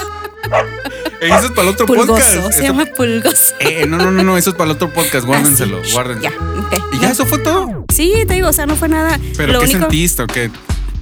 Eh, 1.26 1.36
Eso 1.36 1.46
es 1.46 1.50
para 1.52 1.62
el 1.62 1.68
otro 1.74 1.86
Pulgoso, 1.86 2.12
podcast. 2.14 2.52
se 2.52 2.62
llama 2.62 2.84
Pulgoso. 2.86 3.54
Eh, 3.60 3.86
no, 3.86 3.96
no, 3.98 4.10
no, 4.10 4.22
no, 4.22 4.38
eso 4.38 4.50
es 4.50 4.56
para 4.56 4.70
el 4.70 4.76
otro 4.76 4.92
podcast. 4.92 5.26
Guárdenselo, 5.26 5.78
Ah, 5.84 5.88
guárdenselo. 5.92 6.34
Ya, 6.70 6.78
ok. 6.78 6.94
Y 6.94 6.98
ya 7.00 7.10
eso 7.10 7.26
fue 7.26 7.38
todo. 7.38 7.84
Sí, 7.92 8.12
te 8.26 8.34
digo, 8.34 8.48
o 8.48 8.52
sea, 8.52 8.66
no 8.66 8.76
fue 8.76 8.88
nada. 8.88 9.18
Pero 9.36 9.52
lo 9.54 9.58
¿qué 9.60 9.64
único, 9.66 9.80
sentiste 9.80 10.22
o 10.22 10.26
qué? 10.26 10.50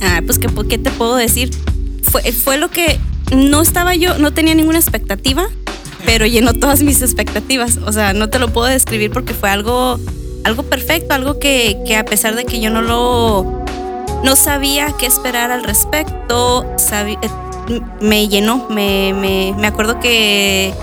Ah, 0.00 0.21
pues 0.26 0.38
¿qué, 0.38 0.49
qué 0.69 0.78
te 0.78 0.90
puedo 0.90 1.16
decir? 1.16 1.50
Fue, 2.02 2.23
fue 2.33 2.59
lo 2.59 2.71
que 2.71 2.99
no 3.35 3.62
estaba 3.62 3.95
yo, 3.95 4.19
no 4.19 4.33
tenía 4.33 4.54
ninguna 4.54 4.78
expectativa, 4.78 5.47
pero 6.04 6.26
llenó 6.26 6.52
todas 6.54 6.83
mis 6.83 7.00
expectativas. 7.02 7.78
O 7.78 7.93
sea, 7.93 8.12
no 8.12 8.28
te 8.28 8.38
lo 8.38 8.52
puedo 8.52 8.66
describir 8.66 9.11
porque 9.11 9.35
fue 9.35 9.50
algo, 9.50 9.99
algo 10.45 10.62
perfecto, 10.64 11.14
algo 11.14 11.38
que, 11.38 11.78
que 11.87 11.97
a 11.97 12.04
pesar 12.04 12.35
de 12.37 12.45
que 12.45 12.61
yo 12.61 12.71
no 12.71 12.83
lo, 12.83 13.64
no 14.23 14.37
sabía 14.37 14.95
qué 14.99 15.07
esperar 15.07 15.50
al 15.50 15.64
respecto, 15.64 16.64
eh, 16.93 17.16
m- 17.23 17.31
me 18.00 18.28
llenó, 18.28 18.66
me, 18.71 19.12
me, 19.14 19.54
me 19.59 19.66
acuerdo 19.66 20.00
que, 20.00 20.75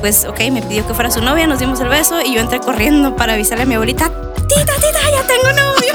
pues, 0.00 0.24
ok, 0.26 0.38
me 0.52 0.62
pidió 0.62 0.86
que 0.86 0.94
fuera 0.94 1.10
su 1.10 1.20
novia, 1.22 1.46
nos 1.46 1.58
dimos 1.58 1.80
el 1.80 1.88
beso 1.88 2.20
y 2.20 2.34
yo 2.34 2.40
entré 2.40 2.60
corriendo 2.60 3.16
para 3.16 3.34
avisarle 3.34 3.64
a 3.64 3.66
mi 3.66 3.74
abuelita, 3.74 4.10
tita, 4.48 4.74
tita, 4.74 5.00
ya 5.12 5.26
tengo 5.26 5.48
novio. 5.52 5.92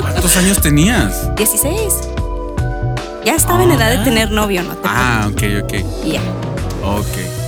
¿Cuántos 0.00 0.36
años 0.36 0.60
tenías? 0.60 1.34
16. 1.36 1.94
Ya 3.24 3.34
estaba 3.34 3.64
en 3.64 3.70
edad 3.72 3.90
de 3.90 3.98
Ah. 3.98 4.04
tener 4.04 4.30
novio, 4.30 4.62
¿no? 4.62 4.74
Te 4.74 4.80
Ah, 4.88 5.28
ok, 5.30 5.42
ok. 5.64 5.72
Ya. 6.04 6.20
Ok. 6.84 7.43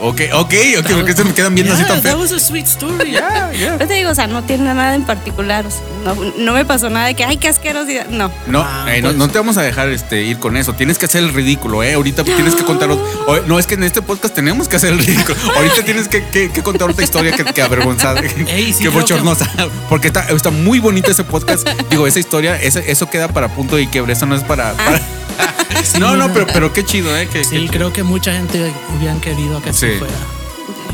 Ok, 0.00 0.20
ok, 0.34 0.54
ok, 0.80 0.90
porque 0.94 1.12
se 1.14 1.24
me 1.24 1.32
quedan 1.32 1.54
viendo 1.54 1.72
así 1.72 1.82
Yeah, 1.82 1.94
tan 1.94 2.02
that 2.02 2.12
feo. 2.12 2.20
was 2.20 2.32
a 2.32 2.38
sweet 2.38 2.66
story. 2.66 3.12
Ya, 3.12 3.50
ya. 3.52 3.76
Pero 3.78 3.88
te 3.88 3.94
digo, 3.94 4.10
o 4.10 4.14
sea, 4.14 4.26
no 4.26 4.42
tiene 4.44 4.64
nada 4.64 4.94
en 4.94 5.04
particular. 5.04 5.64
o 5.66 5.70
sea, 5.70 5.80
no, 6.04 6.14
no 6.36 6.52
me 6.52 6.64
pasó 6.64 6.90
nada 6.90 7.06
de 7.06 7.14
que, 7.14 7.24
ay, 7.24 7.38
qué 7.38 7.48
asquerosidad. 7.48 8.06
No. 8.08 8.30
No, 8.46 8.62
Ah, 8.62 8.86
eh, 8.88 9.00
no, 9.00 9.08
pues. 9.08 9.16
no 9.16 9.28
te 9.28 9.38
vamos 9.38 9.56
a 9.56 9.62
dejar 9.62 9.88
este, 9.88 10.22
ir 10.22 10.38
con 10.38 10.56
eso. 10.56 10.74
Tienes 10.74 10.98
que 10.98 11.06
hacer 11.06 11.22
el 11.22 11.32
ridículo, 11.32 11.82
¿eh? 11.82 11.94
Ahorita 11.94 12.24
tienes 12.24 12.54
que 12.54 12.64
contar. 12.64 12.90
o- 12.90 13.40
No, 13.46 13.58
es 13.58 13.66
que 13.66 13.74
en 13.74 13.84
este 13.84 14.02
podcast 14.02 14.34
tenemos 14.34 14.68
que 14.68 14.76
hacer 14.76 14.92
el 14.92 14.98
ridículo. 14.98 15.36
Ahorita 15.56 15.82
tienes 15.84 16.08
que, 16.08 16.24
que- 16.28 16.50
que 16.50 16.62
contar 16.62 16.90
otra 16.90 17.04
historia 17.04 17.32
que, 17.32 17.44
que 17.44 17.62
avergonzada. 17.62 18.20
Ey, 18.48 18.72
sí, 18.72 18.84
que 18.84 18.90
creo 18.90 18.92
que- 18.92 18.98
bochornosa. 19.00 19.50
Porque 19.88 20.08
está, 20.08 20.22
está 20.28 20.50
muy 20.50 20.78
bonito 20.78 21.10
ese 21.10 21.24
podcast. 21.24 21.66
Digo, 21.90 22.06
esa 22.06 22.18
historia, 22.20 22.56
ese- 22.60 22.90
eso 22.90 23.08
queda 23.08 23.28
para 23.28 23.48
punto 23.48 23.78
y 23.78 23.86
quiebre. 23.86 24.12
Eso 24.12 24.26
no 24.26 24.34
es 24.36 24.42
para. 24.44 24.72
para- 24.74 25.00
no, 26.00 26.16
no, 26.16 26.32
pero, 26.32 26.46
pero 26.46 26.72
qué 26.72 26.84
chido, 26.84 27.16
¿eh? 27.16 27.28
Que, 27.30 27.44
Sí, 27.44 27.66
que- 27.66 27.68
creo 27.76 27.92
que 27.92 28.02
mucha 28.02 28.32
gente 28.32 28.72
hubieran 28.96 29.20
querido 29.20 29.62
que 29.62 29.70
así 29.70 29.85
Sí. 29.92 29.98
fuera. 29.98 30.14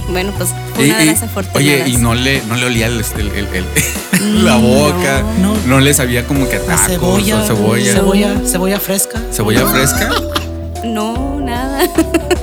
Bueno, 0.09 0.33
pues 0.37 0.51
Y- 0.79 0.85
una 0.91 0.99
de 0.99 1.05
y- 1.05 1.07
las 1.07 1.23
afortunadas. 1.23 1.57
oye, 1.57 1.85
y 1.89 1.97
no 1.97 2.15
le, 2.15 2.43
no 2.43 2.57
le 2.57 2.67
olía 2.67 2.87
el, 2.87 3.01
este, 3.01 3.21
el- 3.23 3.29
el- 3.31 3.49
el- 3.55 4.45
la 4.45 4.57
boca, 4.57 5.23
no. 5.41 5.55
No. 5.67 5.81
le 5.81 5.95
sabía 5.95 6.27
como 6.27 6.49
que 6.49 6.59
tacos 6.59 6.87
cebolla, 6.87 7.39
o 7.39 7.47
cebolla, 7.47 7.93
cebolla, 7.93 8.35
cebolla 8.47 8.81
fresca. 8.81 9.21
cebolla 9.33 9.67
fresca, 9.67 10.11
No, 10.85 11.39
nada. 11.41 11.87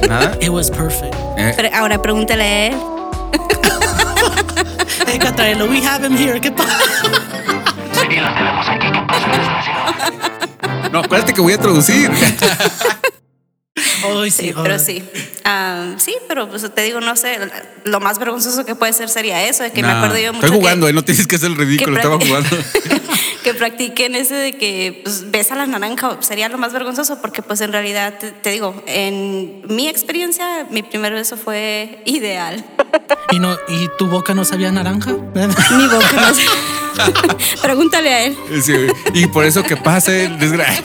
nada. 0.07 0.37
It 0.41 0.49
was 0.49 0.71
perfect. 0.71 1.13
Eh, 1.37 1.53
Pero 1.55 1.69
ahora 1.75 2.01
pregúntale 2.01 2.43
a 2.43 2.67
él. 2.67 2.75
Hey, 5.07 5.17
Catarelo, 5.19 5.65
we 5.65 5.81
have 5.85 6.05
him 6.05 6.15
here. 6.15 6.39
¿Qué 6.39 6.51
pasa? 6.51 6.77
Y 8.09 8.15
la 8.15 8.33
tenemos 8.35 8.67
aquí, 8.69 8.87
¿qué 8.91 9.01
pasa, 9.07 9.27
desgraciado? 9.27 10.89
no, 10.91 10.99
acuérdate 10.99 11.33
que 11.33 11.41
voy 11.41 11.53
a 11.53 11.57
traducir. 11.57 12.09
Ay, 14.03 14.31
Sí, 14.31 14.47
sí, 14.47 14.53
pero 14.61 14.79
sí. 14.79 15.03
Ah, 15.43 15.93
sí, 15.97 16.15
pero 16.27 16.49
pues, 16.49 16.69
te 16.73 16.81
digo, 16.83 17.01
no 17.01 17.15
sé, 17.15 17.39
lo 17.83 17.99
más 17.99 18.19
vergonzoso 18.19 18.65
que 18.65 18.75
puede 18.75 18.93
ser 18.93 19.09
sería 19.09 19.47
eso, 19.47 19.63
de 19.63 19.71
que 19.71 19.81
me 19.81 19.89
acuerdo 19.91 20.17
yo 20.17 20.33
mucho 20.33 20.45
Estoy 20.45 20.59
jugando, 20.59 20.85
que, 20.85 20.91
eh, 20.91 20.93
no 20.93 21.03
tienes 21.03 21.27
que 21.27 21.35
hacer 21.35 21.51
el 21.51 21.57
ridículo, 21.57 21.97
estaba 21.97 22.17
jugando. 22.19 22.49
que 23.43 23.53
practiquen 23.53 24.15
ese 24.15 24.35
de 24.35 24.57
que 24.57 25.01
pues, 25.03 25.29
besa 25.31 25.55
la 25.55 25.65
naranja 25.65 26.17
sería 26.21 26.49
lo 26.49 26.57
más 26.57 26.73
vergonzoso 26.73 27.21
porque 27.21 27.41
pues 27.41 27.61
en 27.61 27.71
realidad 27.71 28.17
te, 28.19 28.31
te 28.31 28.51
digo, 28.51 28.81
en 28.85 29.61
mi 29.67 29.87
experiencia 29.87 30.65
mi 30.69 30.83
primer 30.83 31.13
beso 31.13 31.37
fue 31.37 32.01
ideal. 32.05 32.63
¿Y, 33.31 33.39
no, 33.39 33.53
¿Y 33.67 33.89
tu 33.97 34.07
boca 34.07 34.33
no 34.33 34.43
sabía 34.45 34.71
naranja? 34.71 35.11
Mi 35.33 35.87
boca 35.87 36.11
no 36.21 36.33
sé. 36.33 36.43
Pregúntale 37.61 38.13
a 38.13 38.23
él, 38.25 38.37
Sí, 38.61 38.73
y 39.13 39.27
por 39.27 39.45
eso 39.45 39.63
que 39.63 39.77
pase, 39.77 40.29
desgracia. 40.39 40.83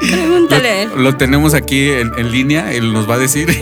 pregúntale 0.00 0.68
a 0.68 0.82
él. 0.82 0.88
Lo, 0.96 1.02
lo 1.02 1.16
tenemos 1.16 1.54
aquí 1.54 1.90
en, 1.90 2.12
en 2.18 2.32
línea, 2.32 2.72
él 2.72 2.92
nos 2.92 3.08
va 3.08 3.14
a 3.14 3.18
decir. 3.18 3.60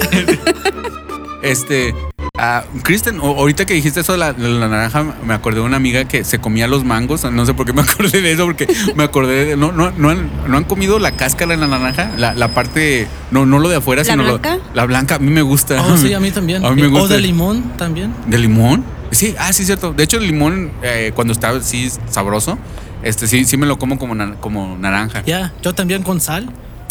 este. 1.43 1.95
Ah, 2.41 2.65
Kristen, 2.83 3.19
ahorita 3.21 3.67
que 3.67 3.75
dijiste 3.75 4.01
eso 4.01 4.13
de 4.13 4.19
la, 4.19 4.33
naranja, 4.33 5.05
me 5.25 5.35
acordé 5.35 5.61
de 5.61 5.67
una 5.67 5.77
amiga 5.77 6.05
que 6.07 6.25
se 6.25 6.39
comía 6.41 6.67
los 6.67 6.85
mangos. 6.85 7.23
No 7.31 7.47
sé 7.47 7.55
por 7.55 7.67
qué 7.67 7.73
me 7.73 7.83
acordé 7.83 8.21
de 8.23 8.33
eso, 8.33 8.47
porque 8.47 8.67
me 8.97 9.05
acordé 9.05 9.45
de. 9.45 9.57
No, 9.57 9.73
no, 9.73 9.91
no, 9.93 10.11
han, 10.11 10.31
no 10.49 10.57
han 10.57 10.65
comido 10.65 10.99
la 10.99 11.13
cáscara 11.13 11.53
de 11.53 11.59
la 11.59 11.67
naranja, 11.67 12.11
la, 12.17 12.35
la 12.35 12.49
parte. 12.55 13.07
No, 13.31 13.47
no 13.47 13.59
lo 13.59 13.69
de 13.69 13.77
afuera, 13.77 14.03
¿La 14.03 14.11
sino 14.13 14.23
lo- 14.25 14.39
blanca? 14.39 14.59
la 14.75 14.87
blanca. 14.87 15.15
A 15.17 15.19
mí 15.19 15.31
me 15.31 15.43
gusta. 15.43 15.81
Oh, 15.83 15.97
sí, 15.97 16.13
a 16.15 16.21
mí 16.21 16.31
también. 16.31 16.65
A 16.65 16.71
mí 16.73 16.83
me 16.83 16.99
O 16.99 17.07
de 17.07 17.21
limón 17.21 17.63
también. 17.77 18.13
¿De 18.27 18.39
limón? 18.39 18.85
Sí, 19.13 19.35
ah, 19.39 19.53
sí, 19.53 19.65
cierto. 19.65 19.93
De 19.93 20.05
hecho, 20.05 20.19
el 20.19 20.27
limón, 20.27 20.71
eh, 20.83 21.13
cuando 21.15 21.33
está 21.33 21.51
así 21.51 21.91
sabroso, 22.11 22.59
este 23.03 23.27
sí, 23.27 23.45
sí 23.45 23.57
me 23.57 23.67
lo 23.67 23.79
como 23.79 23.99
como, 23.99 24.15
na- 24.15 24.35
como 24.41 24.77
naranja. 24.79 25.23
Ya, 25.27 25.53
yo 25.63 25.73
también 25.75 26.03
con 26.03 26.21
sal. 26.21 26.49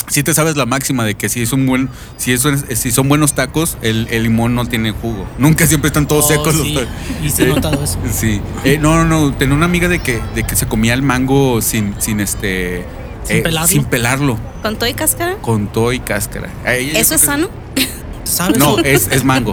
Sí 0.09 0.23
te 0.23 0.33
sabes 0.33 0.55
la 0.57 0.65
máxima 0.65 1.05
de 1.05 1.15
que 1.15 1.29
si 1.29 1.41
es 1.41 1.53
un 1.53 1.65
buen, 1.65 1.89
si 2.17 2.31
eso 2.33 2.49
es- 2.49 2.65
si 2.79 2.91
son 2.91 3.07
buenos 3.09 3.33
tacos, 3.33 3.77
el, 3.81 4.07
el 4.09 4.23
limón 4.23 4.55
no 4.55 4.65
tiene 4.65 4.91
jugo. 4.91 5.25
Nunca 5.37 5.65
siempre 5.67 5.87
están 5.87 6.07
todos 6.07 6.25
Oh, 6.25 6.27
secos 6.29 6.55
sí. 6.55 6.73
los 6.73 6.83
tacos. 6.83 6.97
Y 7.23 7.29
sí 7.29 7.43
he 7.43 7.45
notado 7.47 7.83
eso. 7.83 7.97
Sí. 8.11 8.41
Eh, 8.63 8.77
no, 8.79 8.95
no, 8.95 9.05
no. 9.05 9.33
Tenía 9.35 9.55
una 9.55 9.65
amiga 9.65 9.87
de 9.87 9.99
que, 9.99 10.19
de 10.35 10.43
que 10.43 10.55
se 10.55 10.65
comía 10.67 10.93
el 10.93 11.01
mango 11.03 11.61
sin, 11.61 11.93
sin 11.99 12.19
este. 12.19 12.85
¿Sin 13.23 13.43
pelarlo? 13.43 13.67
sin 13.67 13.83
pelarlo, 13.85 14.39
¿Con 14.63 14.75
todo 14.77 14.89
y 14.89 14.93
cáscara? 14.95 15.35
con 15.41 15.67
todo 15.71 15.93
y 15.93 15.99
cáscara. 15.99 16.49
Eh, 16.65 16.93
¿Eso 16.95 17.13
es 17.13 17.21
sano? 17.21 17.47
¿Sabes? 18.23 18.57
No, 18.57 18.79
es, 18.79 19.07
es 19.11 19.23
mango. 19.23 19.51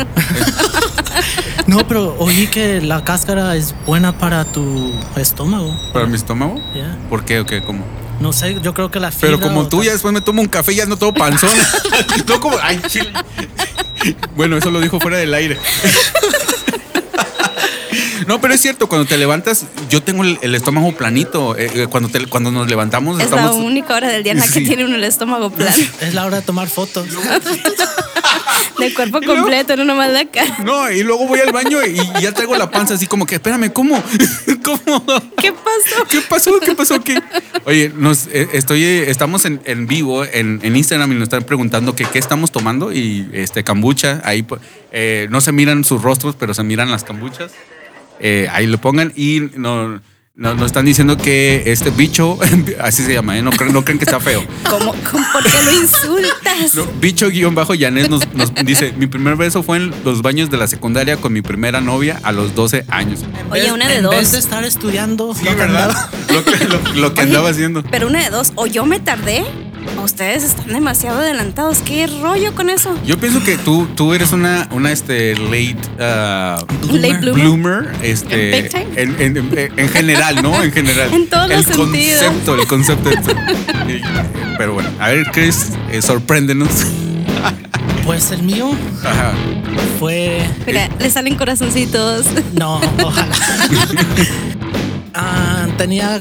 No, 1.67 1.87
pero 1.87 2.15
oí 2.19 2.47
que 2.47 2.81
la 2.81 3.03
cáscara 3.05 3.55
es 3.57 3.75
buena 3.87 4.17
para 4.19 4.45
tu 4.45 4.93
estómago. 5.17 5.75
¿Para 5.93 6.07
mi 6.07 6.15
estómago? 6.15 6.57
Ya. 6.75 6.97
¿Por 7.11 7.25
qué 7.25 7.41
o 7.41 7.45
qué? 7.47 7.61
¿Cómo? 7.63 7.85
No 8.21 8.33
sé, 8.33 8.57
yo 8.63 8.73
creo 8.75 8.91
que 8.91 8.99
la 8.99 9.11
fibra. 9.11 9.27
Pero 9.37 9.41
como 9.41 9.69
tú 9.69 9.83
ya 9.85 9.93
después 9.93 10.13
me 10.13 10.21
tomo 10.21 10.41
un 10.43 10.49
café 10.49 10.73
y 10.73 10.77
ya 10.77 10.87
no 10.87 10.97
todo 10.97 11.13
panzón. 11.15 11.51
no 12.29 12.41
como. 12.41 12.57
Ay, 12.63 12.81
chile. 12.89 13.13
Bueno, 14.35 14.57
eso 14.57 14.71
lo 14.71 14.81
dijo 14.81 14.99
fuera 15.01 15.19
del 15.19 15.35
aire. 15.35 15.59
No, 18.27 18.41
pero 18.41 18.55
es 18.55 18.61
cierto, 18.61 18.89
cuando 18.89 19.07
te 19.07 19.17
levantas, 19.19 19.67
yo 19.89 20.03
tengo 20.03 20.25
el, 20.25 20.39
el 20.43 20.55
estómago 20.57 20.93
planito. 20.97 21.57
Eh, 21.57 21.71
eh, 21.75 21.87
cuando, 21.89 22.09
te- 22.09 22.27
cuando 22.27 22.51
nos 22.51 22.69
levantamos, 22.69 23.21
Es 23.21 23.31
la 23.31 23.37
estamos. 23.37 23.63
única 23.63 23.95
hora 23.95 24.09
del 24.09 24.25
día 24.25 24.33
en 24.33 24.39
la 24.41 24.47
que 24.47 24.53
Sí. 24.53 24.65
tiene 24.65 24.85
uno 24.85 24.97
el 24.97 25.05
estómago 25.05 25.51
plano. 25.53 25.77
Es 26.01 26.13
la 26.15 26.25
hora 26.27 26.39
de 26.39 26.43
tomar 26.43 26.69
fotos. 26.69 27.07
De 28.79 28.95
cuerpo 28.95 29.21
luego- 29.23 29.41
completo, 29.43 29.77
no 29.77 29.85
nomás 29.85 30.11
la 30.13 30.25
cara. 30.27 30.59
No, 30.65 30.91
y 30.91 31.03
luego 31.03 31.27
voy 31.27 31.41
al 31.41 31.53
baño 31.53 31.79
y 31.85 31.97
ya 32.21 32.33
traigo 32.33 32.57
la 32.57 32.71
panza 32.71 32.95
así 32.95 33.07
como 33.07 33.27
que, 33.27 33.37
espérame, 33.37 33.71
¿cómo? 33.73 34.03
¿Cómo? 34.65 35.05
¿Qué 35.37 35.53
pasó? 35.53 36.05
¿Qué 36.11 36.21
pasó? 36.29 36.61
¿Qué 36.61 36.75
pasó? 36.75 37.01
¿Qué? 37.03 37.21
Oye, 37.65 37.93
nos, 37.95 38.27
eh, 38.29 38.49
estoy, 38.53 38.85
estamos 38.85 39.45
en, 39.45 39.61
en 39.65 39.87
vivo 39.87 40.25
en, 40.25 40.61
en 40.63 40.77
Instagram 40.77 41.13
y 41.13 41.15
nos 41.15 41.25
están 41.25 41.45
preguntando 41.45 41.95
que 41.95 42.05
qué 42.05 42.19
estamos 42.19 42.51
tomando 42.53 42.93
y 42.93 43.29
este 43.33 43.65
cambucha. 43.65 44.21
Ahí 44.25 44.45
eh, 44.93 45.27
no 45.31 45.41
se 45.41 45.53
miran 45.53 45.85
sus 45.85 46.03
rostros, 46.03 46.37
pero 46.39 46.55
se 46.55 46.63
miran 46.63 46.91
las 46.91 47.05
cambuchas. 47.05 47.53
Eh, 48.21 48.49
ahí 48.51 48.67
lo 48.67 48.79
pongan 48.79 49.13
y 49.15 49.41
no, 49.57 50.01
no- 50.37 50.55
nos 50.55 50.67
están 50.67 50.85
diciendo 50.85 51.17
que 51.17 51.65
este 51.67 51.91
bicho, 51.91 52.39
así 52.81 53.03
se 53.03 53.15
llama, 53.15 53.37
¿eh? 53.39 53.43
no, 53.43 53.51
creen, 53.51 53.73
no 53.73 53.85
creen 53.85 53.99
que 53.99 54.05
está 54.05 54.21
feo. 54.21 54.45
¿Cómo, 54.69 54.95
cómo, 55.11 55.25
¿Por 55.33 55.43
qué 55.43 55.63
lo 55.65 55.73
insultas? 55.73 56.75
No, 56.75 56.85
bicho 57.01 57.29
guion 57.31 57.55
bajo 57.55 57.75
Yanes 57.75 58.09
nos, 58.11 58.33
nos 58.35 58.55
dice, 58.65 58.93
mi 58.97 59.07
primer 59.07 59.37
beso 59.37 59.63
fue 59.63 59.79
en 59.79 59.93
los 60.05 60.23
baños 60.23 60.51
de 60.51 60.57
la 60.59 60.67
secundaria 60.67 61.17
con 61.17 61.33
mi 61.33 61.43
primera 61.43 61.81
novia 61.81 62.21
a 62.23 62.33
los 62.33 62.55
12 62.55 62.85
años. 62.89 63.21
Oye, 63.51 63.73
una 63.73 63.89
de 63.89 63.97
en 63.97 64.09
vez 64.11 64.31
de 64.33 64.37
dos. 64.39 64.45
estar 64.45 64.65
estudiando, 64.65 65.35
Sí, 65.35 65.45
lo 65.45 65.51
que 65.51 65.57
¿verdad? 65.57 65.91
andaba- 65.91 66.11
Lo 66.33 66.45
que, 66.45 66.65
lo- 66.65 67.01
lo 67.01 67.15
que 67.15 67.21
Oye, 67.23 67.31
andaba 67.31 67.49
haciendo. 67.51 67.83
Pero 67.91 68.07
una 68.09 68.23
de 68.23 68.31
dos. 68.31 68.53
O 68.57 68.67
yo 68.67 68.85
me 68.87 69.01
tardé, 69.01 69.45
ustedes 70.03 70.45
están 70.45 70.69
demasiado 70.69 71.19
adelantados. 71.21 71.79
¿Qué 71.79 72.07
rollo 72.07 72.55
con 72.55 72.71
eso? 72.71 72.97
Yo 73.05 73.19
pienso 73.19 73.43
que 73.43 73.57
tú, 73.59 73.87
tú 73.95 74.15
eres 74.15 74.33
una, 74.33 74.69
una 74.71 74.93
este, 74.93 75.35
late, 75.37 75.77
ah, 76.01 76.59
Late 76.91 77.15
bloomer. 77.19 77.33
bloomer, 77.33 77.97
este, 78.03 78.59
¿En 78.59 78.69
time? 78.69 78.87
en, 78.97 79.21
en- 79.21 79.37
en- 79.59 79.73
en 79.79 79.89
general, 79.89 80.43
¿no? 80.43 80.63
En 80.63 80.73
general. 80.73 81.11
En 81.15 81.29
todos 81.29 81.51
el 81.51 81.57
los 81.57 81.65
sentidos. 81.67 82.23
concepto, 82.23 82.55
el 82.55 82.67
concepto. 82.67 83.11
Pero 84.59 84.75
bueno, 84.75 84.89
a 85.01 85.09
ver, 85.09 85.27
Chris, 85.33 85.71
eh, 85.91 86.01
sorpréndenos. 86.03 86.69
Pues 88.05 88.31
el 88.31 88.43
mío 88.45 88.71
Ajá. 89.05 89.33
fue. 89.99 90.41
Mira, 90.67 90.89
le 90.99 91.11
salen 91.11 91.35
corazoncitos. 91.37 92.27
No, 92.55 92.81
ojalá. 93.03 93.35
Ah, 95.19 95.67
tenía 95.79 96.21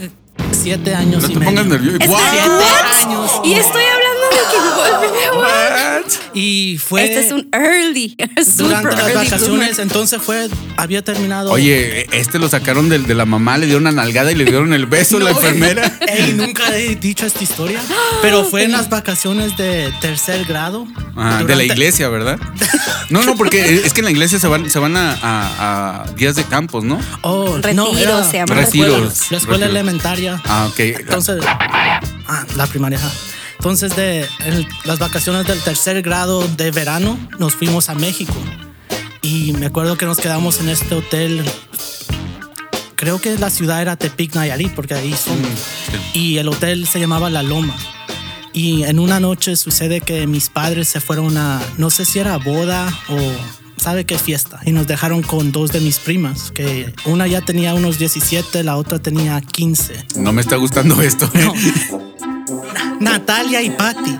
siete 0.66 0.96
años 0.96 1.22
No 1.24 1.30
y 1.30 1.34
te 1.34 1.40
medio. 1.40 1.52
pongas 1.52 1.66
nervioso. 1.68 1.98
Siete 2.00 2.66
años. 3.06 3.42
Y 3.44 3.54
estoy 3.54 3.84
What? 5.36 6.06
Y 6.34 6.78
fue 6.78 7.04
Este 7.04 7.26
es 7.28 7.32
un 7.32 7.48
early. 7.54 8.16
durante 8.58 8.90
las 8.96 9.00
early 9.08 9.14
vacaciones. 9.30 9.80
Entonces 9.80 10.22
fue, 10.22 10.48
había 10.78 11.02
terminado. 11.04 11.52
Oye, 11.52 12.08
este 12.18 12.40
lo 12.40 12.50
sacaron 12.50 12.90
de, 12.90 13.00
de 13.00 13.16
la 13.16 13.26
mamá, 13.26 13.58
le 13.58 13.66
dieron 13.66 13.84
una 13.84 13.92
nalgada 13.92 14.32
y 14.32 14.36
le 14.36 14.46
dieron 14.46 14.74
el 14.74 14.86
beso 14.86 15.18
a 15.18 15.22
la 15.22 15.30
enfermera. 15.32 15.98
Ey, 16.08 16.34
nunca 16.34 16.76
he 16.78 16.96
dicho 16.96 17.26
esta 17.26 17.44
historia, 17.44 17.80
pero 18.22 18.44
fue 18.44 18.64
en 18.64 18.72
las 18.72 18.90
vacaciones 18.90 19.56
de 19.58 19.94
tercer 20.02 20.46
grado. 20.46 20.88
Ah, 21.16 21.44
de 21.46 21.56
la 21.56 21.64
iglesia, 21.64 22.10
¿verdad? 22.10 22.40
No, 23.12 23.24
no, 23.24 23.36
porque 23.36 23.76
es 23.86 23.94
que 23.94 24.00
en 24.02 24.06
la 24.06 24.12
iglesia 24.12 24.40
se 24.40 24.48
van, 24.48 24.68
se 24.68 24.80
van 24.80 24.98
a, 24.98 25.12
a- 25.22 26.06
a 26.06 26.12
días 26.14 26.36
de 26.36 26.44
campos, 26.44 26.84
¿no? 26.84 27.00
Oh, 27.22 27.56
Retiro, 27.58 27.74
no, 27.92 27.98
era 28.00 28.24
se 28.24 28.38
llama 28.38 28.56
la 28.56 28.62
escuela- 28.64 28.96
Retiros. 28.96 29.32
La 29.32 29.38
escuela 29.38 29.66
Retiros. 29.68 29.70
elementaria. 29.70 30.42
Ah, 30.46 30.68
ok. 30.72 30.80
Entonces, 30.80 31.38
ah, 31.48 32.46
la 32.56 32.66
primaria. 32.66 33.00
Entonces, 33.66 33.96
de 33.96 34.28
en 34.46 34.68
las 34.84 35.00
vacaciones 35.00 35.48
del 35.48 35.60
tercer 35.60 36.04
grado 36.04 36.48
de 36.50 36.70
verano, 36.70 37.18
nos 37.40 37.56
fuimos 37.56 37.90
a 37.90 37.96
México. 37.96 38.36
Y 39.24 39.54
me 39.54 39.66
acuerdo 39.66 39.98
que 39.98 40.06
nos 40.06 40.20
quedamos 40.20 40.60
en 40.60 40.70
este 40.70 40.94
hotel. 40.94 41.44
Creo 42.94 43.20
que 43.20 43.36
la 43.40 43.50
ciudad 43.50 43.82
era 43.82 43.96
Tepic, 43.96 44.36
Nayarit, 44.36 44.72
porque 44.76 44.94
ahí 44.94 45.12
somos. 45.14 45.50
Y 46.14 46.38
el 46.38 46.48
hotel 46.48 46.86
se 46.86 47.00
llamaba 47.00 47.32
La 47.32 47.42
Loma. 47.42 47.76
Y 48.54 48.84
en 48.84 49.00
una 49.00 49.20
noche 49.20 49.56
sucede 49.56 50.00
que 50.00 50.28
mis 50.28 50.50
padres 50.50 50.88
se 50.88 51.00
fueron 51.00 51.36
a, 51.36 51.60
no 51.80 51.90
sé 51.90 52.06
si 52.06 52.20
era 52.20 52.38
boda 52.38 52.88
o 53.10 53.18
sabe 53.82 54.06
qué 54.06 54.20
fiesta. 54.20 54.60
Y 54.64 54.74
nos 54.74 54.86
dejaron 54.86 55.24
con 55.24 55.52
dos 55.52 55.72
de 55.72 55.80
mis 55.80 55.98
primas, 55.98 56.52
que 56.52 56.94
una 57.06 57.26
ya 57.26 57.42
tenía 57.42 57.74
unos 57.74 57.98
17, 57.98 58.64
la 58.64 58.78
otra 58.78 59.00
tenía 59.00 59.42
15. 59.42 60.06
No 60.18 60.34
me 60.34 60.42
está 60.42 60.56
gustando 60.56 61.02
esto. 61.02 61.28
No. 61.34 61.52
Natalia 63.00 63.62
y 63.62 63.70
Patty. 63.72 64.18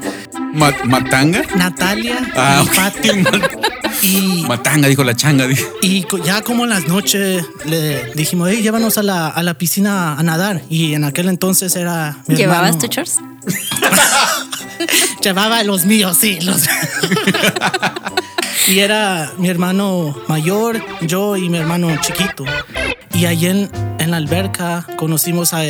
Ma- 0.54 0.74
¿Matanga? 0.86 1.42
Natalia 1.56 2.18
Ah, 2.36 2.64
y 2.64 2.68
ok. 2.68 2.76
Patty. 2.76 3.10
Y, 4.02 4.44
Matanga, 4.48 4.88
dijo 4.90 5.04
la 5.06 5.16
changa. 5.16 5.48
y 5.82 6.06
ya 6.26 6.42
como 6.42 6.66
en 6.66 6.70
las 6.70 6.86
noches 6.88 7.44
le 7.66 8.12
dijimos, 8.14 8.50
hey, 8.52 8.62
llévanos 8.62 8.98
a 8.98 9.04
la, 9.04 9.30
a 9.30 9.42
la 9.42 9.54
piscina 9.58 10.14
a 10.16 10.22
nadar. 10.22 10.62
Y 10.70 10.94
en 10.94 11.06
aquel 11.06 11.30
entonces 11.30 11.76
era 11.78 12.18
mi 12.28 12.36
¿Llevabas 12.36 12.78
tu 12.78 12.88
shorts? 12.88 13.20
Llevaba 15.22 15.64
los 15.64 15.86
míos, 15.86 16.18
sí. 16.20 16.40
Los... 16.42 16.64
y 18.68 18.80
era 18.80 19.32
mi 19.38 19.50
hermano 19.50 20.16
mayor, 20.28 20.84
yo 21.02 21.38
y 21.38 21.50
mi 21.50 21.58
hermano 21.58 21.90
chiquito. 22.02 22.46
Y 23.14 23.26
allí 23.26 23.48
en, 23.48 23.70
en 24.00 24.12
la 24.12 24.18
alberca 24.18 24.86
conocimos 24.98 25.54
a 25.54 25.64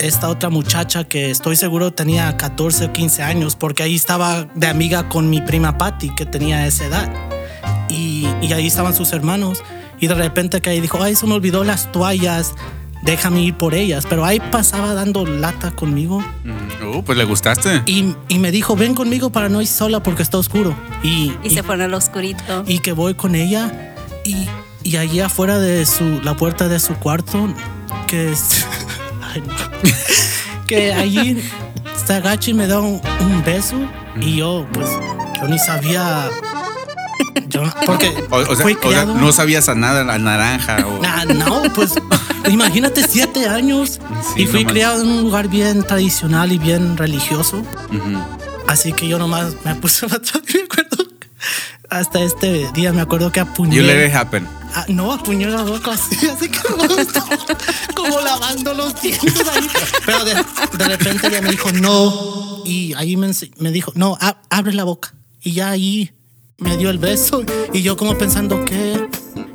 esta 0.00 0.28
otra 0.28 0.48
muchacha 0.50 1.04
que 1.04 1.30
estoy 1.30 1.56
seguro 1.56 1.92
tenía 1.92 2.36
14 2.36 2.86
o 2.86 2.92
15 2.92 3.22
años, 3.22 3.56
porque 3.56 3.82
ahí 3.82 3.94
estaba 3.94 4.44
de 4.54 4.66
amiga 4.66 5.08
con 5.08 5.28
mi 5.30 5.40
prima 5.40 5.78
Patty, 5.78 6.14
que 6.14 6.26
tenía 6.26 6.66
esa 6.66 6.86
edad. 6.86 7.12
Y, 7.88 8.26
y 8.40 8.52
ahí 8.52 8.66
estaban 8.66 8.94
sus 8.94 9.12
hermanos. 9.12 9.62
Y 10.00 10.06
de 10.06 10.14
repente 10.14 10.60
que 10.60 10.70
ahí 10.70 10.80
dijo, 10.80 11.02
ay, 11.02 11.14
se 11.14 11.26
me 11.26 11.34
olvidó 11.34 11.62
las 11.64 11.92
toallas, 11.92 12.54
déjame 13.02 13.42
ir 13.42 13.54
por 13.54 13.74
ellas. 13.74 14.06
Pero 14.08 14.24
ahí 14.24 14.40
pasaba 14.50 14.94
dando 14.94 15.26
lata 15.26 15.70
conmigo. 15.72 16.24
Oh, 16.84 17.02
pues 17.02 17.18
le 17.18 17.24
gustaste. 17.24 17.82
Y, 17.86 18.14
y 18.28 18.38
me 18.38 18.50
dijo, 18.50 18.76
ven 18.76 18.94
conmigo 18.94 19.30
para 19.30 19.48
no 19.48 19.60
ir 19.60 19.68
sola 19.68 20.02
porque 20.02 20.22
está 20.22 20.38
oscuro. 20.38 20.74
Y, 21.02 21.34
Y 21.42 21.50
se 21.50 21.62
fueron 21.62 21.82
al 21.84 21.94
oscurito. 21.94 22.64
y 22.66 22.78
que 22.78 22.92
voy 22.92 23.14
con 23.14 23.34
ella. 23.34 23.94
Y, 24.24 24.46
y 24.82 24.96
allí 24.96 25.20
afuera 25.20 25.58
de 25.58 25.84
su, 25.84 26.20
la 26.22 26.34
puerta 26.36 26.68
de 26.68 26.80
su 26.80 26.94
cuarto, 26.94 27.52
que 28.06 28.32
es... 28.32 28.66
Que 30.66 30.92
allí 30.92 31.42
y 32.46 32.54
me 32.54 32.66
da 32.66 32.80
un, 32.80 33.00
un 33.20 33.44
beso. 33.44 33.76
Y 34.20 34.36
yo, 34.36 34.66
pues, 34.72 34.88
yo 35.40 35.48
ni 35.48 35.58
sabía... 35.58 36.28
Yo, 37.48 37.62
porque 37.86 38.12
O, 38.30 38.36
o 38.36 38.44
sea, 38.54 38.56
fui 38.56 38.72
o 38.72 38.80
sea, 38.80 38.88
criado... 38.88 39.14
no 39.14 39.32
sabías 39.32 39.68
a 39.68 39.74
nada 39.74 40.04
la 40.04 40.18
naranja. 40.18 40.86
O... 40.86 41.00
Ah, 41.04 41.24
no, 41.24 41.62
pues 41.74 41.94
Imagínate 42.48 43.06
siete 43.06 43.46
años 43.46 44.00
Sí, 44.34 44.42
y 44.42 44.46
fui 44.46 44.64
criado 44.64 45.02
en 45.02 45.08
un 45.08 45.22
lugar 45.22 45.48
bien 45.48 45.82
tradicional 45.82 46.52
y 46.52 46.58
bien 46.58 46.96
religioso. 46.96 47.62
Así 48.66 48.92
que 48.92 49.08
yo 49.08 49.18
nomás 49.18 49.54
me 49.64 49.74
puse 49.74 50.06
acuerdo. 50.64 50.79
Hasta 51.90 52.20
este 52.22 52.70
día 52.72 52.92
me 52.92 53.00
acuerdo 53.00 53.32
que 53.32 53.40
apuñé. 53.40 53.76
You 53.76 53.82
let 53.82 54.06
it 54.06 54.14
happen. 54.14 54.46
Ah, 54.74 54.84
no, 54.88 55.12
apuñé 55.12 55.46
la 55.46 55.62
boca 55.64 55.92
así, 55.94 56.14
así 56.28 56.44
estaba 56.98 57.36
como 57.96 58.20
lavando 58.20 58.72
los 58.74 59.00
dientes 59.02 59.42
ahí. 59.52 59.68
Pero 60.06 60.24
de, 60.24 60.34
de 60.78 60.84
repente 60.84 61.26
ella 61.26 61.42
me 61.42 61.50
dijo 61.50 61.72
no. 61.72 62.62
Y 62.64 62.94
ahí 62.94 63.16
me, 63.16 63.32
dijo, 63.72 63.90
no, 63.96 64.16
a- 64.20 64.40
abre 64.50 64.72
la 64.72 64.84
boca. 64.84 65.12
Y 65.42 65.52
ya 65.52 65.70
ahí 65.70 66.12
me 66.58 66.76
dio 66.76 66.90
el 66.90 66.98
beso. 66.98 67.42
Y 67.72 67.82
yo 67.82 67.96
como 67.96 68.16
pensando, 68.16 68.64
¿qué, 68.64 69.08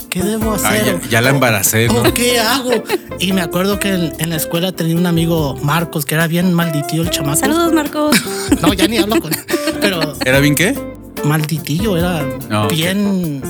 qué 0.09 0.21
debo 0.21 0.51
Ah, 0.51 0.55
hacer? 0.55 1.01
ya, 1.03 1.09
ya 1.09 1.21
la 1.21 1.29
embaracé, 1.29 1.87
¿no? 1.87 2.01
¿O 2.01 2.13
qué 2.13 2.39
hago? 2.41 2.71
Y 3.19 3.31
me 3.31 3.41
acuerdo 3.41 3.79
que 3.79 3.93
en, 3.93 4.13
en 4.19 4.29
la 4.31 4.35
escuela 4.35 4.73
tenía 4.73 4.97
un 4.97 5.05
amigo, 5.05 5.55
Marcos, 5.63 6.05
que 6.05 6.15
era 6.15 6.27
bien 6.27 6.53
malditillo 6.53 7.03
el 7.03 7.09
chamaco. 7.11 7.37
Saludos, 7.39 7.71
Marcos. 7.71 8.17
No, 8.61 8.73
ya 8.73 8.87
ni 8.89 8.97
hablo 8.97 9.21
con 9.21 9.31
él. 9.33 9.39
Pero 9.79 10.13
¿Era 10.25 10.39
bien 10.41 10.55
qué? 10.55 10.77
Malditillo, 11.25 11.97
era 11.97 12.23
Ah, 12.49 12.67
bien. 12.69 13.41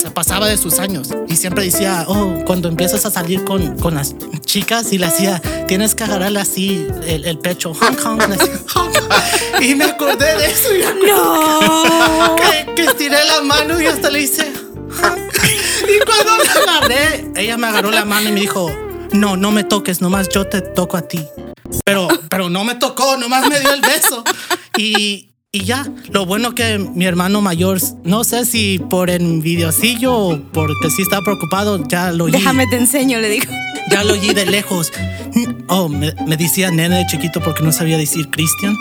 Se 0.00 0.10
pasaba 0.10 0.46
de 0.48 0.56
sus 0.58 0.78
años 0.78 1.08
y 1.28 1.36
siempre 1.36 1.64
decía, 1.64 2.04
oh, 2.08 2.42
cuando 2.44 2.68
empiezas 2.68 3.06
a 3.06 3.10
salir 3.10 3.44
con, 3.44 3.78
con 3.78 3.94
las 3.94 4.14
chicas 4.44 4.92
y 4.92 4.98
le 4.98 5.06
hacía, 5.06 5.40
tienes 5.68 5.94
que 5.94 6.04
agarrarle 6.04 6.40
así 6.40 6.86
el, 7.06 7.24
el 7.24 7.38
pecho, 7.38 7.72
Hong 7.80 7.94
Kong, 7.94 8.22
le 8.28 8.34
hacía, 8.34 8.58
Hong 8.74 8.92
Kong. 8.92 9.62
y 9.62 9.74
me 9.74 9.84
acordé 9.84 10.36
de 10.36 10.46
eso 10.46 10.68
y 10.74 10.80
No. 11.06 12.36
que, 12.36 12.74
que 12.74 12.82
estiré 12.82 13.24
la 13.26 13.42
mano 13.42 13.80
y 13.80 13.86
hasta 13.86 14.10
le 14.10 14.20
hice. 14.22 14.52
y 14.92 16.04
cuando 16.04 16.44
la 16.44 16.72
agarré, 16.76 17.30
ella 17.36 17.56
me 17.56 17.66
agarró 17.68 17.90
la 17.90 18.04
mano 18.04 18.28
y 18.28 18.32
me 18.32 18.40
dijo, 18.40 18.70
no, 19.12 19.36
no 19.36 19.50
me 19.52 19.64
toques, 19.64 20.00
nomás 20.00 20.28
yo 20.28 20.46
te 20.46 20.60
toco 20.60 20.96
a 20.96 21.02
ti. 21.02 21.24
Pero, 21.84 22.08
pero 22.28 22.50
no 22.50 22.64
me 22.64 22.74
tocó, 22.74 23.16
nomás 23.16 23.48
me 23.48 23.58
dio 23.60 23.72
el 23.72 23.80
beso. 23.80 24.22
Y, 24.76 25.30
y 25.54 25.64
ya, 25.64 25.86
lo 26.10 26.24
bueno 26.24 26.54
que 26.54 26.78
mi 26.78 27.04
hermano 27.04 27.42
mayor, 27.42 27.78
no 28.04 28.24
sé 28.24 28.46
si 28.46 28.78
por 28.78 29.10
envidiocillo 29.10 30.16
o 30.16 30.40
porque 30.50 30.88
sí 30.96 31.02
estaba 31.02 31.22
preocupado, 31.22 31.86
ya 31.88 32.10
lo 32.10 32.24
oí. 32.24 32.32
Déjame 32.32 32.66
te 32.68 32.76
enseño, 32.76 33.18
le 33.20 33.28
digo. 33.28 33.52
Ya 33.90 34.02
lo 34.02 34.14
oí 34.14 34.32
de 34.32 34.46
lejos. 34.46 34.90
Oh, 35.66 35.90
me, 35.90 36.14
me 36.26 36.38
decía 36.38 36.70
nene 36.70 36.96
de 37.00 37.06
chiquito 37.06 37.42
porque 37.42 37.62
no 37.62 37.70
sabía 37.70 37.98
decir 37.98 38.30
Cristian. 38.30 38.74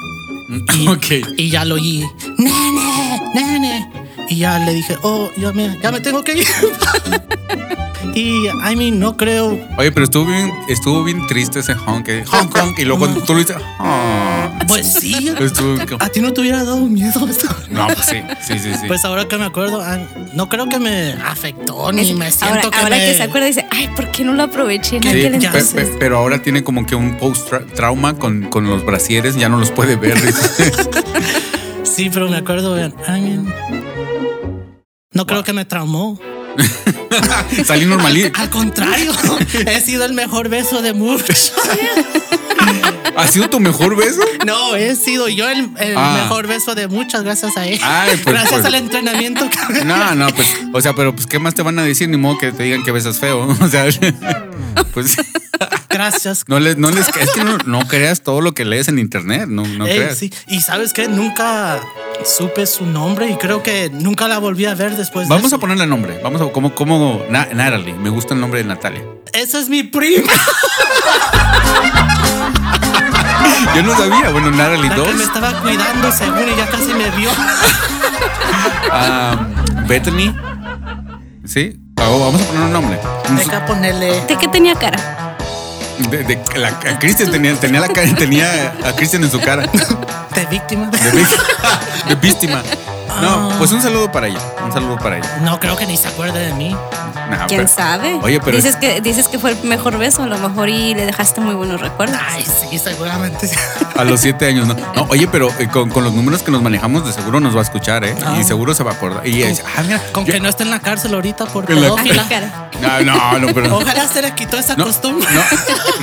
Y, 0.79 0.87
Ok. 0.87 1.05
y 1.35 1.49
ya 1.49 1.65
lo 1.65 1.75
oí. 1.75 2.05
Nene, 2.37 3.21
nene. 3.35 3.91
Y 4.29 4.37
ya 4.37 4.57
le 4.59 4.73
dije, 4.73 4.95
oh, 5.01 5.29
ya 5.37 5.51
me, 5.51 5.77
ya 5.83 5.91
me 5.91 5.99
tengo 5.99 6.23
que 6.23 6.37
ir. 6.37 6.45
y, 8.13 8.47
I 8.47 8.75
mean, 8.75 8.99
no 8.99 9.15
creo. 9.17 9.59
Oye, 9.77 9.91
pero 9.91 10.05
estuvo 10.05 10.25
bien, 10.25 10.51
estuvo 10.67 11.03
bien 11.03 11.25
triste 11.27 11.59
ese 11.59 11.73
honk, 11.73 12.07
eh, 12.09 12.23
Hong 12.27 12.47
Kong, 12.47 12.73
y 12.77 12.83
luego 12.85 12.99
cuando 12.99 13.21
tú 13.21 13.33
lo 13.33 13.39
dices, 13.39 13.55
"Ah". 13.79 14.49
Pues 14.67 14.93
sí. 14.93 15.29
Estuvo 15.39 15.75
A 15.99 16.07
ti 16.09 16.19
no 16.21 16.31
te 16.33 16.41
hubiera 16.41 16.63
dado 16.63 16.77
miedo 16.87 17.27
eso. 17.27 17.47
No, 17.69 17.87
pues 17.87 18.05
sí, 18.05 18.17
sí, 18.45 18.59
sí, 18.59 18.73
sí. 18.79 18.87
Pues 18.87 19.03
ahora 19.05 19.27
que 19.27 19.37
me 19.37 19.45
acuerdo, 19.45 19.81
ah, 19.81 19.97
no 20.33 20.47
creo 20.49 20.67
que 20.69 20.79
me 20.79 21.13
afectó 21.13 21.91
ni 21.91 22.13
me 22.13 22.31
siento 22.31 22.47
ahora 22.55 22.69
que 22.69 22.77
ahora 22.77 22.89
me... 22.97 23.05
que 23.05 23.13
se 23.15 23.23
acuerda 23.23 23.47
dice, 23.47 23.65
ay, 23.71 23.89
¿por 23.95 24.11
qué 24.11 24.23
no 24.23 24.33
lo 24.33 24.43
aproveché 24.43 24.97
en 24.97 25.03
Sí, 25.03 25.09
aquel 25.09 25.39
ya 25.39 25.51
pe- 25.51 25.57
entonces? 25.59 25.89
pe- 25.89 25.97
pero 25.99 26.17
ahora 26.17 26.41
tiene 26.41 26.63
como 26.63 26.85
que 26.85 26.95
un 26.95 27.17
post-trauma 27.17 28.15
con, 28.17 28.43
con 28.43 28.65
los 28.67 28.85
brasieres, 28.85 29.35
ya 29.35 29.49
no 29.49 29.57
los 29.57 29.71
puede 29.71 29.95
ver. 29.95 30.17
Sí, 31.83 32.09
pero 32.11 32.29
me 32.29 32.37
acuerdo, 32.37 32.79
I 32.79 32.89
mean, 33.09 33.53
no 35.13 35.25
creo 35.25 35.43
que 35.43 35.51
me 35.53 35.65
traumó. 35.65 36.17
Salí 37.65 37.85
normalito. 37.85 38.39
Al 38.39 38.49
contrario, 38.49 39.13
he 39.65 39.81
sido 39.81 40.05
el 40.05 40.13
mejor 40.13 40.49
beso 40.49 40.81
de 40.81 40.93
muchos. 40.93 41.53
¿Ha 43.17 43.27
sido 43.27 43.49
tu 43.49 43.59
mejor 43.59 43.95
beso? 43.95 44.21
No, 44.45 44.75
he 44.75 44.95
sido 44.95 45.27
yo 45.27 45.49
el, 45.49 45.69
el 45.79 45.95
Ah. 45.97 46.19
mejor 46.23 46.47
beso 46.47 46.75
de 46.75 46.87
muchas 46.87 47.23
gracias 47.23 47.55
a 47.57 47.67
él. 47.67 47.79
Ay, 47.83 48.19
pues, 48.23 48.35
gracias 48.35 48.53
pues. 48.53 48.65
al 48.65 48.75
entrenamiento. 48.75 49.47
que- 49.49 49.85
No, 49.85 50.15
no, 50.15 50.27
pues, 50.29 50.47
o 50.73 50.81
sea, 50.81 50.93
pero 50.93 51.13
pues, 51.13 51.27
¿qué 51.27 51.39
más 51.39 51.53
te 51.53 51.61
van 51.61 51.77
a 51.79 51.83
decir? 51.83 52.09
Ni 52.09 52.17
modo 52.17 52.37
que 52.37 52.51
te 52.51 52.63
digan 52.63 52.83
que 52.83 52.91
besas 52.91 53.19
feo. 53.19 53.47
O 53.61 53.67
sea, 53.67 53.85
pues, 54.93 55.15
Gracias. 55.89 56.43
no 56.47 56.59
les, 56.59 56.77
no 56.77 56.89
les, 56.89 57.07
es 57.09 57.31
que 57.31 57.43
no, 57.43 57.57
no 57.65 57.87
creas 57.87 58.21
todo 58.21 58.41
lo 58.41 58.53
que 58.53 58.65
lees 58.65 58.87
en 58.87 58.97
internet, 58.97 59.45
no, 59.47 59.63
no 59.67 59.85
Ey, 59.85 59.97
creas. 59.97 60.17
sí. 60.17 60.33
Y 60.47 60.61
sabes 60.61 60.93
que 60.93 61.07
nunca 61.07 61.79
supe 62.25 62.65
su 62.65 62.85
nombre 62.85 63.29
y 63.29 63.35
creo 63.35 63.61
que 63.61 63.89
nunca 63.93 64.27
la 64.27 64.39
volví 64.39 64.65
a 64.65 64.73
ver 64.73 64.95
después. 64.95 65.27
de 65.27 65.33
Vamos 65.33 65.47
eso. 65.47 65.57
a 65.57 65.59
ponerle 65.59 65.85
nombre. 65.85 66.19
Vamos 66.23 66.41
a, 66.41 66.51
como, 66.51 66.73
como 66.73 67.23
Na- 67.29 67.47
Natalie. 67.53 67.93
Me 67.93 68.09
gusta 68.09 68.33
el 68.33 68.39
nombre 68.39 68.61
de 68.61 68.67
Natalia. 68.69 69.03
Esa 69.33 69.59
es 69.59 69.69
mi 69.69 69.83
prima. 69.83 70.31
Yo 73.75 73.83
no 73.83 73.95
sabía. 73.95 74.29
Bueno, 74.31 74.51
Natalie 74.51 74.89
La 74.89 74.95
que 74.95 75.01
2. 75.01 75.15
me 75.15 75.23
estaba 75.23 75.53
cuidando 75.61 76.11
según 76.11 76.49
y 76.49 76.55
ya 76.57 76.67
casi 76.67 76.93
me 76.93 77.09
vio. 77.11 77.29
ah, 78.91 79.35
Bethany. 79.87 80.35
¿Sí? 81.45 81.77
Ah, 81.97 82.07
vamos 82.09 82.41
a 82.41 82.45
poner 82.45 82.61
un 82.63 82.73
nombre. 82.73 82.99
Deja 83.37 83.65
ponerle. 83.65 84.21
¿De 84.25 84.37
qué 84.37 84.47
tenía 84.47 84.75
cara? 84.75 84.97
De, 86.09 86.23
de- 86.23 86.41
la, 86.59 86.69
a 86.69 86.99
Christian 86.99 87.29
tenía, 87.31 87.55
tenía, 87.59 87.79
la, 87.79 87.87
cara- 87.89 88.13
tenía 88.15 88.73
a 88.85 88.91
Christian 88.93 89.23
en 89.23 89.31
su 89.31 89.39
cara. 89.39 89.63
De 90.35 90.45
víctima. 90.47 90.87
De, 90.87 91.11
víctima- 91.11 91.43
de 92.07 92.15
víctima. 92.15 92.61
No, 93.21 93.49
pues 93.57 93.71
un 93.71 93.81
saludo 93.81 94.11
para 94.11 94.27
ella. 94.27 94.39
Un 94.65 94.71
saludo 94.71 94.97
para 94.97 95.17
ella. 95.17 95.39
No 95.43 95.59
creo 95.59 95.75
que 95.75 95.85
ni 95.85 95.97
se 95.97 96.07
acuerde 96.07 96.39
de 96.47 96.53
mí. 96.53 96.69
Nah, 97.29 97.45
¿Quién 97.47 97.61
pero- 97.61 97.67
sabe? 97.67 98.19
Oye, 98.21 98.39
pero 98.43 98.57
dices 98.57 98.75
que 98.77 98.99
dices 99.01 99.27
que 99.27 99.37
fue 99.39 99.51
el 99.51 99.63
mejor 99.63 99.97
beso, 99.97 100.23
a 100.23 100.27
lo 100.27 100.37
mejor 100.37 100.69
y 100.69 100.93
le 100.95 101.05
dejaste 101.05 101.39
muy 101.41 101.53
buenos 101.55 101.79
recuerdos. 101.81 102.17
Ay, 102.29 102.43
sí, 102.69 102.77
seguramente. 102.79 103.47
sí. 103.47 103.55
a 103.95 104.03
los 104.03 104.19
siete 104.21 104.47
años, 104.47 104.67
¿no? 104.67 104.75
No, 104.95 105.05
oye, 105.09 105.27
pero 105.31 105.49
eh, 105.59 105.67
con, 105.67 105.89
con 105.89 106.03
los 106.03 106.13
números 106.13 106.41
que 106.43 106.51
nos 106.51 106.61
manejamos, 106.61 107.05
de 107.05 107.13
seguro 107.13 107.39
nos 107.39 107.55
va 107.55 107.59
a 107.59 107.63
escuchar, 107.63 108.03
¿eh? 108.03 108.15
Ah. 108.25 108.37
Y 108.39 108.43
seguro 108.43 108.73
se 108.73 108.83
va 108.83 108.91
a 108.91 108.93
acordar. 108.95 109.25
Y 109.27 109.37
ella 109.37 109.47
dice, 109.49 109.63
ah, 109.77 109.81
mira, 109.83 110.01
Con 110.11 110.25
yo- 110.25 110.33
que 110.33 110.39
no 110.39 110.49
esté 110.49 110.63
en 110.63 110.71
la 110.71 110.79
cárcel 110.79 111.13
ahorita 111.13 111.45
por 111.45 111.69
En 111.71 111.81
la- 111.81 111.87
Ay, 111.87 112.09
pedófila. 112.09 112.27
cara. 112.27 112.69
No, 112.81 113.01
no, 113.03 113.39
no, 113.39 113.53
pero. 113.53 113.77
Ojalá 113.77 114.07
se 114.07 114.21
le 114.21 114.31
quitó 114.33 114.57
esa 114.57 114.75
No, 114.75 114.85
costumbre. 114.85 115.27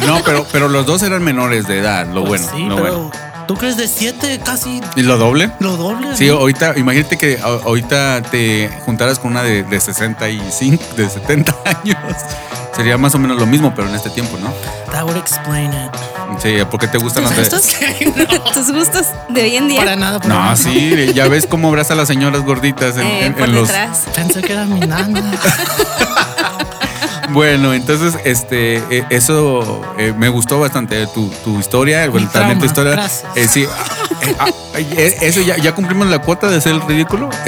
no, 0.01 0.07
no, 0.15 0.23
pero, 0.25 0.47
pero 0.53 0.69
los 0.69 0.87
dos 0.87 1.03
eran 1.03 1.23
menores 1.25 1.67
de 1.67 1.79
edad, 1.81 2.07
lo 2.07 2.25
Pues 2.25 2.43
bueno. 2.47 2.57
Sí, 2.57 2.65
lo 2.65 2.77
pero 2.77 2.99
bueno. 3.01 3.28
¿Tú 3.49 3.57
crees 3.57 3.77
de 3.77 3.89
siete 3.89 4.39
casi 4.45 4.81
¿Y 4.95 5.03
lo 5.03 5.19
doble? 5.19 5.51
lo 5.59 5.77
doble? 5.77 6.15
Sí, 6.17 6.29
ahorita, 6.29 6.75
imagínate 6.77 7.17
que 7.19 7.39
ahorita 7.43 8.23
te 8.23 8.71
juntaras 8.85 9.19
con 9.19 9.33
una 9.33 9.43
de, 9.43 9.65
de 9.65 9.81
65, 9.81 10.85
de 10.97 11.11
70 11.11 11.57
años. 11.65 11.97
Sería 12.77 12.97
más 12.97 13.13
o 13.17 13.19
menos 13.19 13.39
lo 13.41 13.47
mismo, 13.47 13.73
pero 13.75 13.89
en 13.89 13.95
este 13.97 14.09
tiempo, 14.11 14.39
¿no? 14.39 14.53
That 14.93 15.03
would 15.03 15.17
explain 15.17 15.73
it. 15.73 15.91
Sí, 16.41 16.55
porque 16.71 16.87
te 16.87 16.99
gustan 16.99 17.25
¿Tus 17.25 17.37
las 17.37 17.51
de. 17.51 17.57
gustos? 17.57 18.53
¿Tus 18.55 18.73
gustos 18.73 19.07
de 19.31 19.43
hoy 19.43 19.57
en 19.57 19.67
día? 19.67 19.81
Para 19.81 19.97
nada. 19.97 20.19
para 20.21 20.33
No, 20.33 20.41
nada. 20.43 20.55
sí, 20.57 21.13
ya 21.13 21.27
ves 21.27 21.47
cómo 21.47 21.69
abraza 21.69 21.95
a 21.95 21.97
las 21.97 22.07
señoras 22.07 22.43
gorditas 22.43 22.97
en, 22.97 23.03
Eh, 23.07 23.27
en- 23.27 23.35
por 23.35 23.49
en 23.49 23.55
los. 23.57 23.71
Pensé 24.15 24.43
que 24.43 24.53
era 24.53 24.65
mi 24.67 24.79
nana. 24.79 25.33
Bueno, 27.39 27.73
entonces, 27.73 28.15
este, 28.25 28.79
eh, 28.91 29.05
eso 29.11 29.81
eh, 29.97 30.13
me 30.19 30.29
gustó 30.29 30.59
bastante 30.59 31.07
tu, 31.07 31.29
tu 31.45 31.61
historia, 31.61 32.09
bueno, 32.11 32.29
también 32.33 32.59
tu 32.59 32.65
historia. 32.67 32.95
Eh, 33.37 33.47
sí, 33.47 33.65
ah, 34.41 34.49
eh, 34.77 35.17
eso 35.21 35.41
ya, 35.43 35.57
ya 35.57 35.73
cumplimos 35.73 36.09
la 36.09 36.19
cuota 36.21 36.49
de 36.49 36.61
ser 36.61 36.73
el 36.73 36.81
ridículo. 36.83 37.31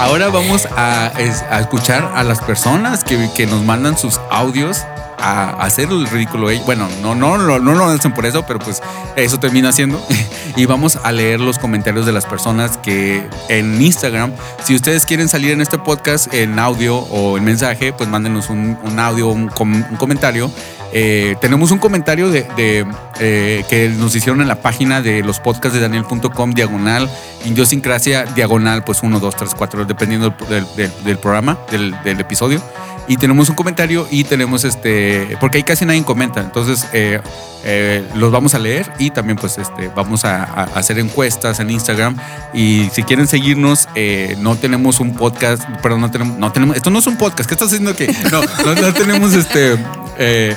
Ahora 0.00 0.28
vamos 0.28 0.66
a, 0.76 1.12
es- 1.18 1.44
a 1.50 1.60
escuchar 1.60 2.10
a 2.16 2.24
las 2.24 2.40
personas 2.40 3.04
que, 3.04 3.30
que 3.36 3.46
nos 3.46 3.62
mandan 3.62 3.96
sus 3.96 4.20
audios 4.28 4.78
a, 5.18 5.50
hacer 5.62 5.88
el 5.90 6.06
ridículo. 6.06 6.48
Bueno, 6.64 6.88
no, 7.02 7.14
no, 7.14 7.38
no, 7.38 7.58
no 7.58 7.74
lo 7.74 7.84
hacen 7.86 8.12
por 8.12 8.26
eso, 8.26 8.44
pero 8.46 8.58
pues 8.58 8.82
eso 9.16 9.38
termina 9.38 9.70
haciendo. 9.70 10.04
Y 10.56 10.64
vamos 10.64 10.96
a 10.96 11.12
leer 11.12 11.38
los 11.38 11.58
comentarios 11.58 12.06
de 12.06 12.12
las 12.12 12.24
personas 12.24 12.78
que 12.78 13.28
en 13.50 13.82
Instagram, 13.82 14.32
si 14.64 14.74
ustedes 14.74 15.04
quieren 15.04 15.28
salir 15.28 15.50
en 15.50 15.60
este 15.60 15.76
podcast 15.76 16.32
en 16.32 16.58
audio 16.58 16.96
o 16.96 17.36
en 17.36 17.44
mensaje, 17.44 17.92
pues 17.92 18.08
mándenos 18.08 18.48
un, 18.48 18.78
audio, 18.98 19.28
un, 19.28 19.50
un 19.60 19.96
comentario. 19.98 20.50
Eh, 20.92 21.36
tenemos 21.40 21.72
un 21.72 21.78
comentario 21.78 22.30
de, 22.30 22.86
eh, 23.18 23.64
que 23.68 23.88
nos 23.88 24.14
hicieron 24.14 24.42
en 24.42 24.48
la 24.48 24.60
página 24.60 25.00
de 25.00 25.22
los 25.22 25.40
podcasts 25.40 25.72
de 25.72 25.80
daniel.com 25.80 26.52
diagonal 26.52 27.10
idiosincrasia 27.46 28.24
diagonal 28.24 28.84
pues 28.84 29.02
1, 29.02 29.20
2, 29.20 29.36
3, 29.36 29.54
4 29.56 29.84
dependiendo 29.86 30.34
del, 30.48 31.18
programa 31.18 31.58
del, 31.70 31.94
episodio. 32.20 32.62
Y 33.08 33.16
tenemos 33.16 33.48
un 33.48 33.54
comentario 33.54 34.06
y 34.10 34.24
tenemos 34.24 34.64
este 34.64 35.36
porque 35.40 35.58
ahí 35.58 35.64
casi 35.64 35.86
nadie 35.86 36.02
comenta. 36.02 36.40
Entonces 36.40 36.86
eh, 36.92 37.20
eh, 37.64 38.04
los 38.14 38.30
vamos 38.30 38.54
a 38.54 38.58
leer 38.58 38.92
y 38.98 39.10
también 39.10 39.38
pues 39.38 39.58
este 39.58 39.88
vamos 39.94 40.24
a, 40.24 40.42
hacer 40.74 40.98
encuestas 40.98 41.60
en 41.60 41.70
Instagram. 41.70 42.16
Y 42.52 42.90
si 42.92 43.02
quieren 43.02 43.26
seguirnos 43.26 43.88
no 44.38 44.56
tenemos 44.56 45.00
un 45.00 45.14
podcast 45.14 45.62
perdón 45.82 46.02
no 46.02 46.10
tenemos 46.10 46.38
no 46.38 46.52
tenemos 46.52 46.76
esto 46.76 46.90
no 46.90 46.98
es 46.98 47.06
un 47.06 47.16
podcast 47.16 47.48
¿qué 47.48 47.54
estás 47.54 47.68
haciendo 47.68 47.94
que 47.96 48.08
no 48.30 48.42
no, 48.42 48.74
no 48.74 48.92
tenemos 48.92 49.32
este 49.34 49.78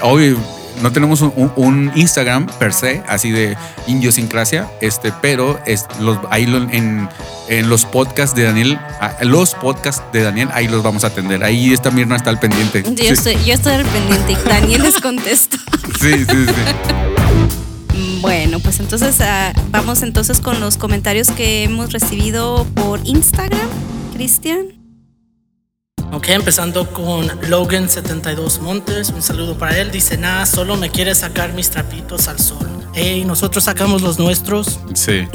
hoy 0.02 0.36
no 0.82 0.92
tenemos 0.92 1.22
un, 1.22 1.92
Instagram 1.96 2.48
per 2.60 2.74
se, 2.74 3.04
así 3.08 3.32
de 3.32 3.58
indiosincrasia, 3.88 4.70
este, 4.82 5.12
pero 5.22 5.60
es 5.66 5.86
los, 6.00 6.18
ahí 6.30 6.46
lo- 6.46 6.70
en, 6.70 7.08
en 7.48 7.70
los 7.70 7.86
podcasts 7.86 8.36
de 8.36 8.44
Daniel, 8.44 8.80
los 9.22 9.56
podcasts 9.56 10.04
de 10.14 10.24
Daniel, 10.24 10.50
ahí 10.54 10.68
los 10.68 10.84
vamos 10.84 11.04
a 11.04 11.08
atender. 11.08 11.44
Ahí 11.44 11.74
esta 11.74 11.92
Mirna 11.92 12.16
está 12.16 12.30
al 12.30 12.40
pendiente. 12.40 12.84
Yo, 12.84 12.92
Sí, 12.96 13.08
estoy, 13.08 13.38
yo 13.46 13.54
estoy 13.54 13.74
al 13.74 13.86
pendiente 13.86 14.32
y 14.34 14.50
Daniel 14.50 14.84
les 14.84 15.00
contesta. 15.02 15.58
sí, 16.00 16.14
sí, 16.26 16.46
sí. 16.46 18.02
Bueno, 18.22 18.60
pues 18.60 18.80
entonces 18.80 19.20
ah, 19.22 19.54
vamos 19.72 20.02
entonces 20.04 20.40
con 20.42 20.60
los 20.60 20.78
comentarios 20.78 21.30
que 21.32 21.64
hemos 21.64 21.92
recibido 21.94 22.66
por 22.76 23.00
Instagram, 23.06 23.68
Cristian. 24.14 24.79
Ok, 26.12 26.30
empezando 26.30 26.90
con 26.90 27.28
Logan72 27.28 28.60
Montes. 28.62 29.10
Un 29.10 29.22
saludo 29.22 29.58
para 29.58 29.78
él. 29.78 29.92
Dice, 29.92 30.18
nada, 30.18 30.46
solo 30.46 30.76
me 30.76 30.90
quiere 30.90 31.14
sacar 31.14 31.54
mis 31.54 31.70
trapitos 31.70 32.28
al 32.28 32.40
sol. 32.40 32.68
Ey, 32.96 33.24
nosotros 33.24 33.64
sacamos 33.66 34.02
los 34.02 34.18
nuestros. 34.18 34.80
Sí. 34.96 35.28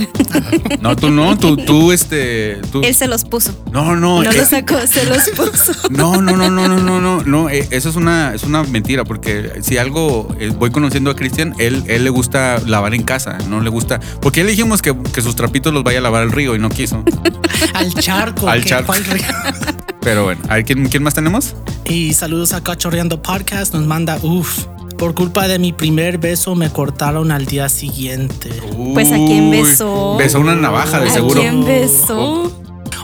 No, 0.81 0.97
tú 0.97 1.11
no, 1.11 1.39
tú, 1.39 1.57
tú, 1.57 1.93
este, 1.93 2.61
tú. 2.73 2.83
Él 2.83 2.95
se 2.95 3.07
los 3.07 3.25
puso. 3.25 3.53
No, 3.71 3.95
no, 3.95 4.23
No 4.25 4.31
eh, 4.31 4.37
los 4.37 4.49
sacó, 4.49 4.75
se 4.87 5.05
los 5.05 5.29
puso. 5.31 5.73
No, 5.91 6.21
no, 6.21 6.37
no, 6.37 6.51
no, 6.51 6.67
no, 6.67 6.79
no, 6.81 7.01
no, 7.01 7.23
no. 7.23 7.49
eh, 7.49 7.69
Eso 7.71 7.89
es 7.89 7.97
una, 7.97 8.35
es 8.35 8.43
una 8.43 8.65
mentira, 8.65 9.05
porque 9.05 9.61
si 9.63 9.79
algo 9.79 10.27
eh, 10.41 10.49
voy 10.49 10.71
conociendo 10.71 11.11
a 11.13 11.17
Cristian, 11.17 11.55
él, 11.59 11.85
él 11.87 12.03
le 12.03 12.11
gusta 12.11 12.59
lavar 12.67 12.95
en 12.95 13.05
casa, 13.05 13.39
no 13.49 13.61
le 13.61 13.71
gusta. 13.71 14.01
Porque 14.21 14.43
le 14.43 14.51
dijimos 14.51 14.83
que, 14.83 14.95
que 15.15 15.23
sus 15.23 15.37
trapitos 15.37 15.73
los 15.73 15.85
vaya 15.85 16.01
a 16.01 16.03
lavar 16.03 16.23
al 16.23 16.33
río 16.33 16.57
y 16.57 16.59
no 16.59 16.69
quiso. 16.69 17.05
Al 17.75 17.95
charco. 17.95 18.49
Al 18.49 18.65
charco. 18.65 18.87
¿cuál 18.89 19.05
río? 19.05 19.25
Pero 20.05 20.25
bueno, 20.25 20.43
a 20.49 20.57
ver, 20.57 20.65
¿quién, 20.65 20.87
quién 20.89 21.03
más 21.03 21.15
tenemos? 21.15 21.57
Y 21.87 22.13
saludos 22.13 22.53
a 22.53 22.63
Cachorreando 22.63 23.23
Podcast. 23.23 23.73
Nos 23.75 23.87
manda, 23.87 24.19
uff, 24.23 24.67
por 24.99 25.15
culpa 25.15 25.49
de 25.49 25.59
mi 25.59 25.73
primer 25.73 26.19
beso 26.19 26.55
me 26.55 26.71
cortaron 26.71 27.33
al 27.33 27.47
día 27.47 27.69
siguiente. 27.71 28.51
Pues 28.93 29.11
a 29.11 29.17
quién 29.17 29.51
besó. 29.51 30.17
Besó 30.19 30.41
una 30.41 30.55
navaja, 30.55 31.01
de 31.01 31.09
¿A 31.09 31.13
seguro. 31.13 31.41
quién 31.41 31.65
besó? 31.65 32.53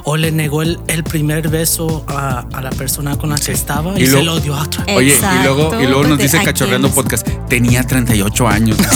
O 0.05 0.17
le 0.17 0.31
negó 0.31 0.63
el, 0.63 0.79
el 0.89 1.03
primer 1.05 1.49
beso 1.49 2.05
a, 2.07 2.47
a 2.53 2.61
la 2.61 2.71
persona 2.71 3.17
con 3.17 3.31
la 3.31 3.37
que 3.39 3.53
estaba 3.53 3.99
y, 3.99 4.03
Y 4.03 4.07
se 4.07 4.23
lo 4.23 4.39
dio 4.41 4.55
a 4.55 4.63
otra. 4.63 4.85
Oye, 4.95 5.15
y 5.17 5.45
luego, 5.45 5.81
y 5.81 5.87
luego 5.87 6.03
nos 6.03 6.19
pues, 6.19 6.33
dice 6.33 6.39
¿a 6.39 6.45
Cachorreando? 6.45 6.91
Podcast, 6.91 7.27
tenía 7.49 7.83
38 7.83 8.47
años. 8.49 8.77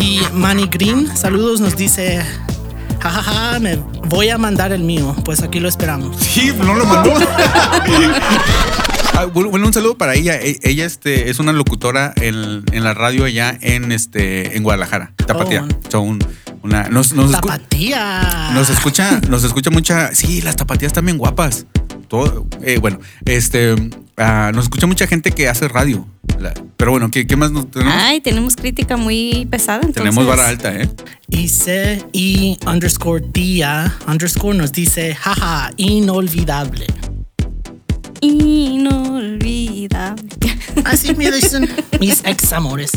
Y 0.00 0.20
Manny 0.32 0.66
Green, 0.68 1.08
saludos, 1.16 1.60
nos 1.60 1.76
dice, 1.76 2.24
jajaja, 3.00 3.58
me 3.58 3.76
voy 4.06 4.28
a 4.30 4.38
mandar 4.38 4.72
el 4.72 4.82
mío. 4.82 5.14
Pues 5.24 5.42
aquí 5.42 5.60
lo 5.60 5.68
esperamos. 5.68 6.16
Sí, 6.18 6.52
no 6.58 6.74
lo 6.74 6.84
mandó. 6.84 7.14
Ah, 9.14 9.24
bueno, 9.24 9.66
un 9.66 9.72
saludo 9.72 9.98
para 9.98 10.14
ella. 10.14 10.36
E- 10.36 10.60
Ella 10.62 10.84
este, 10.86 11.28
es 11.28 11.40
una 11.40 11.52
locutora 11.52 12.12
en, 12.20 12.62
en 12.70 12.84
la 12.84 12.94
radio 12.94 13.24
allá 13.24 13.56
en, 13.62 13.90
este, 13.90 14.56
en 14.56 14.62
Guadalajara, 14.62 15.12
Tapatía. 15.26 15.66
Oh. 15.92 16.16
Una, 16.62 16.84
nos, 16.88 17.12
nos, 17.14 17.32
escu- 17.32 17.40
Tapatía. 17.40 18.50
nos 18.54 18.70
escucha, 18.70 19.20
nos 19.28 19.42
escucha 19.42 19.70
mucha. 19.70 20.14
Sí, 20.14 20.40
las 20.42 20.54
tapatías 20.54 20.92
también 20.92 21.18
guapas. 21.18 21.66
Todo, 22.08 22.46
eh, 22.62 22.78
bueno, 22.80 22.98
este, 23.26 23.74
ah, 24.16 24.50
nos 24.54 24.64
escucha 24.64 24.86
mucha 24.86 25.06
gente 25.06 25.30
que 25.32 25.48
hace 25.48 25.68
radio. 25.68 26.06
La- 26.40 26.54
pero 26.76 26.92
bueno, 26.92 27.10
¿qué, 27.10 27.26
qué 27.26 27.36
más 27.36 27.50
nos 27.50 27.70
tenemos? 27.70 27.94
Ay, 27.96 28.20
tenemos 28.20 28.56
crítica 28.56 28.96
muy 28.96 29.46
pesada. 29.50 29.80
Entonces. 29.80 30.02
tenemos 30.02 30.26
vara 30.26 30.48
alta, 30.48 30.74
¿eh? 30.74 30.88
Y 31.28 31.48
C 31.48 32.02
y 32.12 32.56
underscore 32.66 33.24
día 33.32 33.94
underscore 34.06 34.56
nos 34.56 34.72
dice, 34.72 35.14
jaja, 35.14 35.72
inolvidable. 35.76 36.86
Inolvidable. 38.20 40.22
Así 40.84 41.14
me 41.14 41.30
dicen 41.30 41.68
mis 42.00 42.22
ex 42.24 42.52
amores. 42.52 42.92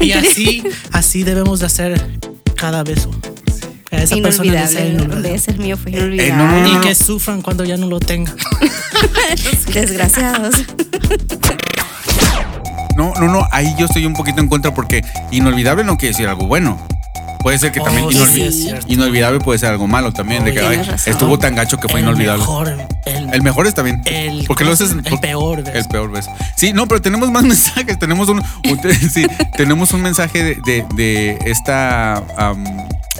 Y 0.00 0.12
así, 0.20 0.62
así 0.92 1.22
debemos 1.22 1.60
de 1.60 1.66
hacer 1.66 2.18
cada 2.56 2.82
beso. 2.84 3.10
A 3.90 3.96
esa 4.02 4.16
persona 4.16 4.52
le 4.52 4.90
Inolvidable. 4.90 5.40
el 5.46 5.58
mío 5.58 5.76
fue 5.76 5.92
Eh, 5.92 5.96
no, 5.96 6.00
no, 6.00 6.14
inolvidable. 6.14 6.68
Y 6.70 6.74
no. 6.74 6.80
que 6.82 6.94
sufran 6.94 7.40
cuando 7.42 7.64
ya 7.64 7.76
no 7.76 7.86
lo 7.88 8.00
tengan. 8.00 8.36
Desgraciados. 9.72 10.54
No, 12.96 13.14
no, 13.14 13.28
no, 13.28 13.46
ahí 13.52 13.74
yo 13.78 13.86
estoy 13.86 14.04
un 14.06 14.14
poquito 14.14 14.40
en 14.40 14.48
contra 14.48 14.74
porque 14.74 15.04
inolvidable 15.30 15.84
no 15.84 15.96
quiere 15.96 16.12
decir 16.12 16.26
algo 16.28 16.46
bueno. 16.46 16.78
Puede 17.40 17.56
ser 17.58 17.70
que 17.70 17.78
también 17.78 18.04
Oh, 18.04 18.10
inolvi- 18.10 18.50
sí, 18.50 18.68
es 18.68 18.84
inolvidable 18.88 19.38
puede 19.38 19.60
ser 19.60 19.70
algo 19.70 19.86
malo 19.86 20.12
también, 20.12 20.44
de 20.44 20.52
que 20.52 20.58
Tienes 20.58 20.78
ay, 20.80 20.84
razón. 20.90 21.12
estuvo 21.12 21.38
tan 21.38 21.54
gacho 21.54 21.78
que 21.78 21.88
fue 21.88 22.00
El 22.00 22.06
inolvidable. 22.06 22.40
mejor, 22.40 22.76
el, 23.06 23.32
El 23.32 23.42
mejor 23.42 23.68
está 23.68 23.82
bien. 23.82 24.02
El- 24.06 24.44
porque 24.48 24.64
lo 24.64 24.72
haces 24.72 24.90
el 25.04 25.18
peor 25.20 25.62
beso. 25.62 25.78
El 25.78 25.84
peor 25.86 26.10
beso. 26.10 26.30
Sí, 26.56 26.72
no, 26.72 26.88
pero 26.88 27.00
tenemos 27.00 27.30
más 27.30 27.42
mensajes. 27.44 27.96
Tenemos 28.00 28.28
un, 28.28 28.38
un- 28.40 28.80
sí, 29.12 29.24
tenemos 29.56 29.92
un 29.92 30.02
mensaje 30.02 30.42
de, 30.42 30.54
de, 30.66 30.84
de 30.96 31.38
esta 31.46 32.24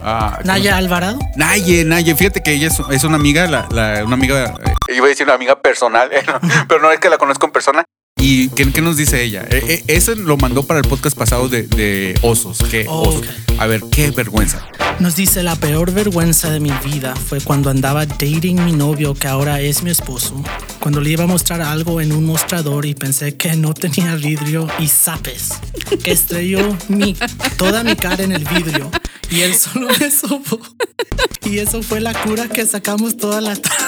ah, 0.02 0.38
Naya 0.44 0.76
Alvarado. 0.76 1.18
Naye, 1.36 1.84
Naye, 1.84 2.14
fíjate 2.14 2.42
que 2.42 2.52
ella 2.52 2.68
es, 2.68 2.78
es 2.90 3.04
una 3.04 3.16
amiga, 3.16 3.46
la, 3.46 3.68
la- 3.70 4.04
una 4.04 4.14
amiga, 4.14 4.54
eh, 4.64 4.94
iba 4.94 5.06
a 5.06 5.08
decir 5.08 5.24
una 5.26 5.34
amiga 5.34 5.60
personal, 5.60 6.08
eh, 6.12 6.22
no, 6.26 6.38
pero 6.68 6.80
no 6.80 6.90
es 6.90 7.00
que 7.00 7.08
la 7.10 7.18
conozco 7.18 7.46
en 7.46 7.52
persona. 7.52 7.84
¿Y 8.20 8.48
qué, 8.48 8.72
qué 8.72 8.80
nos 8.82 8.96
dice 8.96 9.22
ella? 9.22 9.44
Eh, 9.48 9.62
eh, 9.68 9.84
eso 9.86 10.12
lo 10.16 10.36
mandó 10.36 10.64
para 10.64 10.80
el 10.80 10.88
podcast 10.88 11.16
pasado 11.16 11.48
de, 11.48 11.62
de 11.62 12.18
osos. 12.22 12.58
¿Qué 12.68 12.84
Oh, 12.88 13.02
osos? 13.02 13.20
ok. 13.20 13.60
A 13.60 13.66
ver, 13.66 13.82
qué 13.92 14.10
vergüenza. 14.10 14.66
Nos 14.98 15.14
dice 15.14 15.44
la 15.44 15.54
peor 15.54 15.92
vergüenza 15.92 16.50
de 16.50 16.58
mi 16.58 16.72
vida 16.84 17.14
fue 17.14 17.40
cuando 17.40 17.70
andaba 17.70 18.06
dating 18.06 18.64
mi 18.64 18.72
novio 18.72 19.14
que 19.14 19.28
ahora 19.28 19.60
es 19.60 19.84
mi 19.84 19.90
esposo. 19.90 20.34
Cuando 20.88 21.02
le 21.02 21.10
iba 21.10 21.24
a 21.24 21.26
mostrar 21.26 21.60
algo 21.60 22.00
en 22.00 22.12
un 22.12 22.24
mostrador 22.24 22.86
y 22.86 22.94
pensé 22.94 23.36
que 23.36 23.54
no 23.56 23.74
tenía 23.74 24.14
vidrio 24.14 24.66
y 24.78 24.88
zapes. 24.88 25.50
Que 26.02 26.12
estrelló 26.12 26.78
mi, 26.88 27.14
toda 27.58 27.84
mi 27.84 27.94
cara 27.94 28.24
en 28.24 28.32
el 28.32 28.46
vidrio 28.46 28.90
y 29.30 29.42
él 29.42 29.54
solo 29.54 29.88
me 30.00 30.10
supo. 30.10 30.58
Y 31.44 31.58
eso 31.58 31.82
fue 31.82 32.00
la 32.00 32.14
cura 32.14 32.48
que 32.48 32.64
sacamos 32.64 33.18
toda 33.18 33.42
la 33.42 33.54
tarde. 33.54 33.84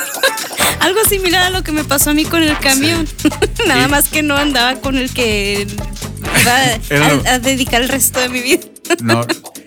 Algo 0.81 1.03
similar 1.09 1.45
a 1.45 1.49
lo 1.49 1.63
que 1.63 1.73
me 1.73 1.85
pasó 1.85 2.11
a 2.11 2.13
mí 2.13 2.27
con 2.27 2.43
el 2.43 2.59
camión. 2.59 3.09
Nada 3.67 3.85
Sí. 3.87 3.91
más 3.91 4.09
que 4.09 4.23
no 4.23 4.37
andaba 4.37 4.79
con 4.83 4.99
el 4.99 5.11
que 5.11 5.67
lo- 6.91 7.31
a, 7.31 7.33
a 7.33 7.39
dedicar 7.39 7.81
el 7.81 7.89
resto 7.89 8.21
de 8.21 8.29
mi 8.29 8.43
vida. 8.43 8.61
No. 9.03 9.23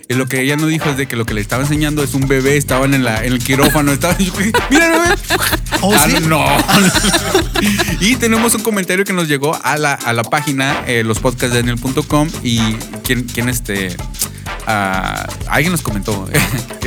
Y 0.10 0.16
lo 0.16 0.28
que 0.28 0.42
ella 0.42 0.58
no 0.58 0.68
dijo 0.68 0.90
es 0.90 0.98
de 0.98 1.08
que 1.08 1.16
lo 1.16 1.26
que 1.26 1.34
le 1.34 1.42
estaba 1.42 1.64
enseñando 1.64 2.04
es 2.04 2.14
un 2.14 2.28
bebé, 2.28 2.58
estaban 2.58 2.94
en, 2.94 3.04
la, 3.06 3.24
en 3.24 3.32
el 3.34 3.40
quirófano, 3.40 3.94
estaban, 3.94 4.18
mira 4.70 4.86
el 4.88 4.92
bebé. 4.92 5.16
Oh, 5.82 5.94
Ah, 5.96 6.08
¿sí? 6.10 6.16
no. 6.28 6.46
y 8.02 8.16
tenemos 8.18 8.54
un 8.54 8.62
comentario 8.64 9.06
que 9.06 9.14
nos 9.14 9.28
llegó 9.28 9.58
a 9.64 9.78
la, 9.78 9.94
a 9.94 10.12
la 10.14 10.24
página, 10.24 10.84
eh, 10.88 11.04
lospodcastdaniel.com 11.04 12.30
y 12.44 12.60
quién, 13.04 13.24
quién 13.24 13.48
este, 13.50 13.96
ah, 14.68 15.26
alguien 15.48 15.72
nos 15.72 15.82
comentó. 15.82 16.28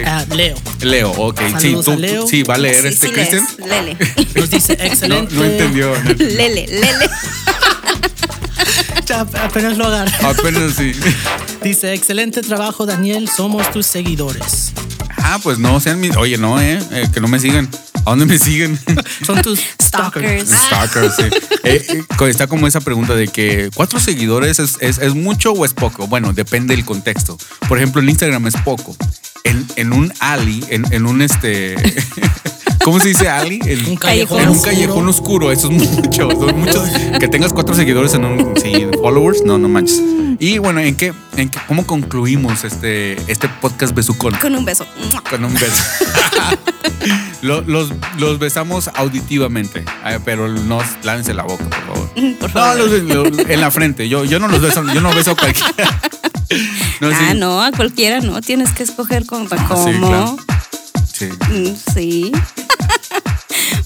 Ah, 0.08 0.24
Leo 0.34 0.54
Leo, 0.82 1.10
ok. 1.10 1.40
Sí, 1.40 1.52
Saludos 1.72 1.84
tú, 1.86 1.90
a 1.92 1.96
Leo. 1.96 2.22
tú- 2.24 2.28
sí, 2.28 2.42
va 2.42 2.54
a 2.54 2.58
leer 2.58 2.82
Sí, 2.82 2.88
este 2.88 3.06
sí 3.08 3.12
Cristian. 3.14 3.46
Lele. 3.66 3.96
nos 4.36 4.50
dice 4.50 4.76
No, 4.76 4.84
excelente. 4.84 5.34
no 5.34 5.44
entendió. 5.44 5.88
no 5.88 6.10
entendió. 6.10 6.36
Lele, 6.36 6.66
lele. 6.68 7.10
Apenas 9.20 9.76
lo 9.78 9.86
agarré. 9.86 10.12
Apenas 10.26 10.74
sí. 10.74 10.92
Dice 11.62 11.92
excelente 11.94 12.42
trabajo 12.42 12.86
Daniel, 12.86 13.28
somos 13.28 13.70
tus 13.70 13.86
seguidores. 13.86 14.72
Ah, 15.18 15.38
pues 15.42 15.58
no, 15.58 15.80
sean 15.80 15.98
mis. 16.00 16.16
Oye, 16.16 16.38
no, 16.38 16.60
eh, 16.60 16.78
eh, 16.92 17.08
que 17.12 17.20
no 17.20 17.28
me 17.28 17.38
sigan. 17.40 17.68
¿A 18.04 18.10
dónde 18.10 18.26
me 18.26 18.38
siguen? 18.38 18.78
Son 19.26 19.42
tus 19.42 19.58
stalkers. 19.82 20.48
Stalkers. 20.50 21.16
Sí. 21.16 21.22
Eh, 21.64 21.84
eh, 21.88 22.28
está 22.28 22.46
como 22.46 22.68
esa 22.68 22.80
pregunta 22.80 23.14
de 23.16 23.26
que 23.26 23.70
cuatro 23.74 23.98
seguidores 23.98 24.60
es, 24.60 24.76
es- 24.80 24.98
es 24.98 25.14
mucho 25.14 25.50
o 25.52 25.64
es 25.64 25.74
poco. 25.74 26.06
Bueno, 26.06 26.32
depende 26.32 26.76
del 26.76 26.84
contexto. 26.84 27.36
Por 27.68 27.78
ejemplo, 27.78 28.00
en 28.00 28.10
Instagram 28.10 28.46
es 28.46 28.54
poco. 28.58 28.96
En, 29.42 29.66
en 29.74 29.92
un 29.92 30.12
alley, 30.20 30.64
en, 30.68 30.84
en 30.92 31.06
un 31.06 31.20
este. 31.22 31.74
¿Cómo 32.86 33.00
se 33.00 33.08
dice 33.08 33.28
alley? 33.28 33.58
En 33.64 33.84
Un 33.84 33.96
callejón 33.96 34.40
en 34.40 34.48
un 34.48 34.54
oscuro. 34.54 34.70
callejón 34.70 35.08
oscuro. 35.08 35.50
Eso 35.50 35.68
es 35.72 35.82
mucho. 35.90 36.30
Son 36.30 36.56
muchos. 36.60 36.88
Que 37.18 37.26
tengas 37.26 37.52
cuatro 37.52 37.74
seguidores 37.74 38.14
en 38.14 38.24
un. 38.24 38.54
Sí, 38.62 38.86
followers. 39.02 39.42
No, 39.44 39.58
no 39.58 39.68
manches. 39.68 40.00
Y 40.38 40.58
bueno, 40.58 40.78
¿en 40.78 40.94
qué, 40.94 41.12
en 41.36 41.48
qué- 41.48 41.58
cómo 41.66 41.84
concluimos 41.84 42.62
este, 42.62 43.14
este 43.28 43.48
podcast 43.48 43.92
besucón? 43.92 44.34
Con 44.40 44.54
un 44.54 44.64
beso. 44.64 44.86
Con 45.28 45.44
un 45.44 45.52
beso. 45.54 45.82
Lo- 47.42 47.62
los, 47.62 47.92
los 48.18 48.38
besamos 48.38 48.88
auditivamente, 48.94 49.84
pero 50.24 50.46
no 50.48 50.78
lávense 51.02 51.34
la 51.34 51.42
boca, 51.42 51.64
por 51.64 51.86
favor. 51.86 52.10
Por 52.40 52.54
No, 52.54 52.74
los- 52.76 53.02
los- 53.02 53.38
en 53.48 53.60
la 53.60 53.70
frente. 53.72 54.08
Yo, 54.08 54.24
yo 54.24 54.38
no 54.38 54.46
los 54.46 54.60
beso, 54.60 54.84
yo 54.94 55.00
no 55.00 55.12
beso 55.12 55.32
a 55.32 55.36
cualquiera. 55.36 56.00
No, 57.00 57.10
sí. 57.10 57.16
Ah, 57.18 57.34
no, 57.34 57.60
a 57.60 57.72
cualquiera 57.72 58.20
no. 58.20 58.40
Tienes 58.42 58.70
que 58.70 58.84
escoger 58.84 59.26
con 59.26 59.48
sí, 59.48 59.56
cómo. 59.66 60.08
claro. 60.08 60.36
Sí. 61.12 61.26
Mm, 61.50 61.74
Sí. 61.94 62.32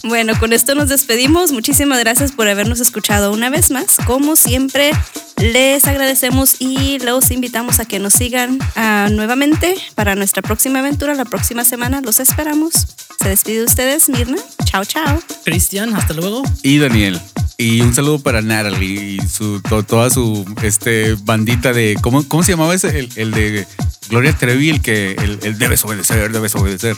Bueno, 0.02 0.32
con 0.38 0.52
esto 0.52 0.74
nos 0.74 0.88
despedimos. 0.88 1.52
Muchísimas 1.52 1.98
gracias 2.00 2.32
por 2.32 2.48
habernos 2.48 2.80
escuchado 2.80 3.32
una 3.32 3.50
vez 3.50 3.70
más. 3.70 3.96
Como 4.06 4.34
siempre, 4.34 4.92
les 5.36 5.84
agradecemos 5.84 6.56
y 6.58 6.98
los 7.00 7.30
invitamos 7.30 7.80
a 7.80 7.84
que 7.84 7.98
nos 7.98 8.14
sigan 8.14 8.58
ah, 8.76 9.08
nuevamente 9.10 9.74
para 9.94 10.14
nuestra 10.14 10.40
próxima 10.42 10.78
aventura. 10.78 11.14
La 11.14 11.26
próxima 11.26 11.64
semana 11.64 12.00
los 12.00 12.18
esperamos. 12.18 12.86
Se 13.22 13.28
despide 13.28 13.58
de 13.58 13.64
ustedes, 13.64 14.08
Mirna. 14.08 14.38
Chao, 14.64 14.84
chao. 14.86 15.20
Cristian, 15.44 15.94
hasta 15.94 16.14
luego. 16.14 16.42
Y 16.62 16.78
Daniel. 16.78 17.20
Y 17.58 17.82
un 17.82 17.94
saludo 17.94 18.20
para 18.20 18.40
Natalie 18.40 19.18
y 19.22 19.28
su, 19.28 19.60
to- 19.60 19.82
toda 19.82 20.08
su 20.08 20.46
este, 20.62 21.14
bandita 21.24 21.74
de. 21.74 21.98
¿Cómo, 22.00 22.26
cómo 22.26 22.42
se 22.42 22.52
llamaba 22.52 22.74
ese? 22.74 22.98
El, 22.98 23.10
el 23.16 23.30
de 23.32 23.66
Gloria 24.08 24.32
Trevi, 24.32 24.70
el 24.70 24.80
que. 24.80 25.10
El, 25.12 25.38
el 25.42 25.58
debes 25.58 25.84
obedecer, 25.84 26.32
debes 26.32 26.54
obedecer. 26.54 26.96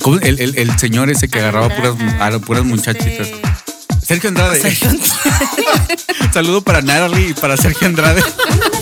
¿Cómo? 0.00 0.18
El, 0.18 0.40
el- 0.40 0.58
el 0.58 0.78
señor 0.78 1.10
ese 1.10 1.28
que 1.28 1.38
agarraba 1.38 1.68
puras, 1.68 1.94
a 2.20 2.38
puras 2.38 2.64
muchachitas. 2.64 3.28
Sergio 4.04 4.28
Andrade. 4.30 4.60
Sergio 4.60 4.90
Saludo 6.32 6.62
para 6.62 6.82
Natalie 6.82 7.30
y 7.30 7.34
para 7.34 7.56
Sergio 7.56 7.86
Andrade. 7.88 8.22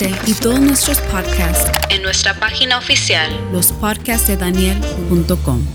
este 0.00 0.30
y 0.30 0.34
todos 0.34 0.60
nuestros 0.60 1.00
podcasts 1.02 1.70
En 1.90 2.02
nuestra 2.02 2.38
página 2.38 2.78
oficial. 2.78 3.28
lospodcastdedaniel.com. 3.52 5.66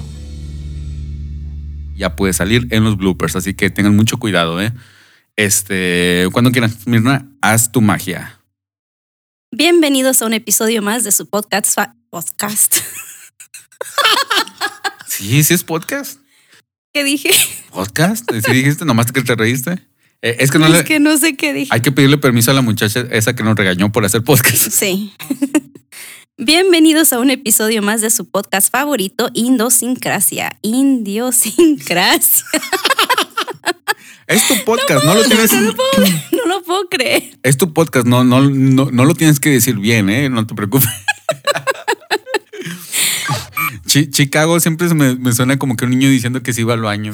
Ya 1.96 2.16
puede 2.16 2.32
salir 2.34 2.68
en 2.72 2.86
los 2.86 2.98
bloopers, 2.98 3.36
así 3.36 3.54
que 3.54 3.70
tengan 3.70 3.96
mucho 3.96 4.18
cuidado, 4.18 4.60
¿eh? 4.62 4.74
Este, 5.36 6.28
cuando 6.32 6.52
quieran, 6.52 6.74
Mirna, 6.86 7.28
haz 7.42 7.72
tu 7.72 7.82
magia. 7.82 8.40
Bienvenidos 9.52 10.22
a 10.22 10.28
un 10.28 10.34
episodio 10.34 10.82
más 10.82 11.04
de 11.04 11.12
su 11.12 11.28
podcast. 11.28 11.78
podcast. 12.10 12.78
Sí, 15.06 15.44
sí 15.44 15.54
es 15.54 15.64
podcast. 15.64 16.20
¿Qué 16.92 17.04
dije? 17.04 17.30
¿Podcast? 17.70 18.28
¿Sí 18.32 18.52
dijiste? 18.52 18.84
Nomás 18.84 19.12
que 19.12 19.22
te 19.22 19.36
reíste. 19.36 19.93
Eh, 20.24 20.38
es 20.40 20.52
que 20.52 20.58
no 20.58 20.70
le... 20.70 20.80
es 20.80 20.86
que 20.86 21.02
no 21.02 21.18
sé 21.18 21.36
qué 21.36 21.54
dije. 21.54 21.68
Hay 21.74 21.82
que 21.82 21.92
pedirle 21.92 22.18
permiso 22.18 22.50
a 22.50 22.54
la 22.54 22.62
muchacha 22.62 23.02
esa 23.12 23.36
que 23.36 23.44
nos 23.44 23.58
regañó 23.58 23.92
por 23.92 24.06
hacer 24.06 24.24
podcast. 24.24 24.72
Sí. 24.72 25.12
Bienvenidos 26.38 27.12
a 27.12 27.20
un 27.20 27.30
episodio 27.30 27.82
más 27.82 28.00
de 28.00 28.10
su 28.10 28.30
podcast 28.30 28.72
favorito, 28.72 29.30
Indosincrasia. 29.34 30.58
Indiosincrasia. 30.62 32.46
Es 34.28 34.48
tu 34.48 34.56
podcast, 34.66 35.04
no, 35.04 35.14
lo 35.14 35.26
tienes... 35.26 35.52
No 35.52 35.60
lo 35.60 35.76
puedo, 35.76 36.08
no 36.32 36.46
lo 36.48 36.64
puedo 36.64 36.88
creer. 36.88 37.38
Es 37.44 37.58
tu 37.58 37.74
podcast, 37.74 38.08
no, 38.08 38.24
no, 38.24 38.50
no, 38.50 38.92
no 38.92 39.04
lo 39.06 39.16
tienes 39.16 39.42
que 39.42 39.50
decir 39.50 39.78
bien, 39.78 40.10
¿eh? 40.10 40.30
No 40.30 40.48
te 40.48 40.56
preocupes. 40.56 40.88
Chi- 43.86 44.10
Chicago 44.10 44.58
siempre 44.62 44.88
me, 44.94 45.16
me 45.18 45.34
suena 45.34 45.60
como 45.60 45.76
que 45.76 45.84
un 45.84 45.92
niño 45.92 46.08
diciendo 46.10 46.42
que 46.42 46.54
se 46.54 46.62
iba 46.62 46.74
al 46.74 46.82
baño. 46.82 47.14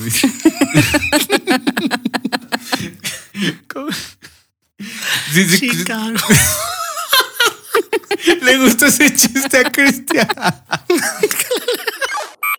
Chicago. 5.59 6.17
Le 8.41 8.57
gustó 8.57 8.87
ese 8.87 9.13
chiste 9.13 9.57
a 9.57 9.71
Cristian. 9.71 10.27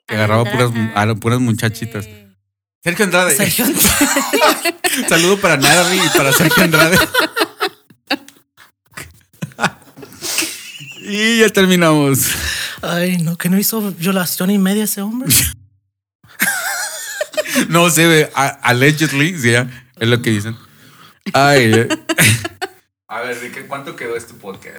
Que 0.07 0.15
agarraba 0.15 0.45
puras, 0.45 0.71
a 0.95 1.15
puras 1.17 1.41
muchachitas. 1.41 2.09
Sergio 2.83 3.05
Andrade. 3.05 3.37
Sergio 3.37 3.67
Saludo 5.09 5.39
para 5.39 5.57
Natalie 5.57 6.03
y 6.05 6.09
para 6.17 6.33
Sergio 6.33 6.63
Andrade. 6.65 6.99
y 11.03 11.41
ya 11.41 11.49
terminamos. 11.51 12.31
Ay, 12.81 13.19
no, 13.19 13.37
que 13.37 13.51
no 13.51 13.59
hizo 13.59 13.93
violación 13.93 14.51
y 14.51 14.59
media 14.59 14.85
ese 14.85 15.03
hombre. 15.03 15.35
No 17.69 17.91
se 17.91 18.07
ve, 18.07 18.31
allegedly, 18.35 19.39
sí, 19.39 19.53
es 19.53 20.09
lo 20.09 20.23
que 20.23 20.31
dicen. 20.31 20.57
Ay. 21.35 21.89
A 23.09 23.21
ver, 23.23 23.41
¿de 23.41 23.53
qué 23.53 23.67
cuánto 23.67 23.97
quedó 23.97 24.17
este 24.17 24.35
podcast? 24.35 24.79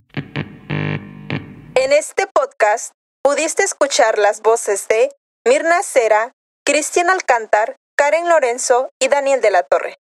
En 1.75 1.93
este 1.93 2.27
podcast 2.27 2.93
pudiste 3.23 3.63
escuchar 3.63 4.17
las 4.17 4.41
voces 4.41 4.87
de 4.87 5.09
Mirna 5.45 5.81
Cera, 5.83 6.31
Cristian 6.65 7.09
Alcántar, 7.09 7.75
Karen 7.97 8.29
Lorenzo 8.29 8.89
y 8.99 9.07
Daniel 9.07 9.41
de 9.41 9.51
la 9.51 9.63
Torre. 9.63 9.97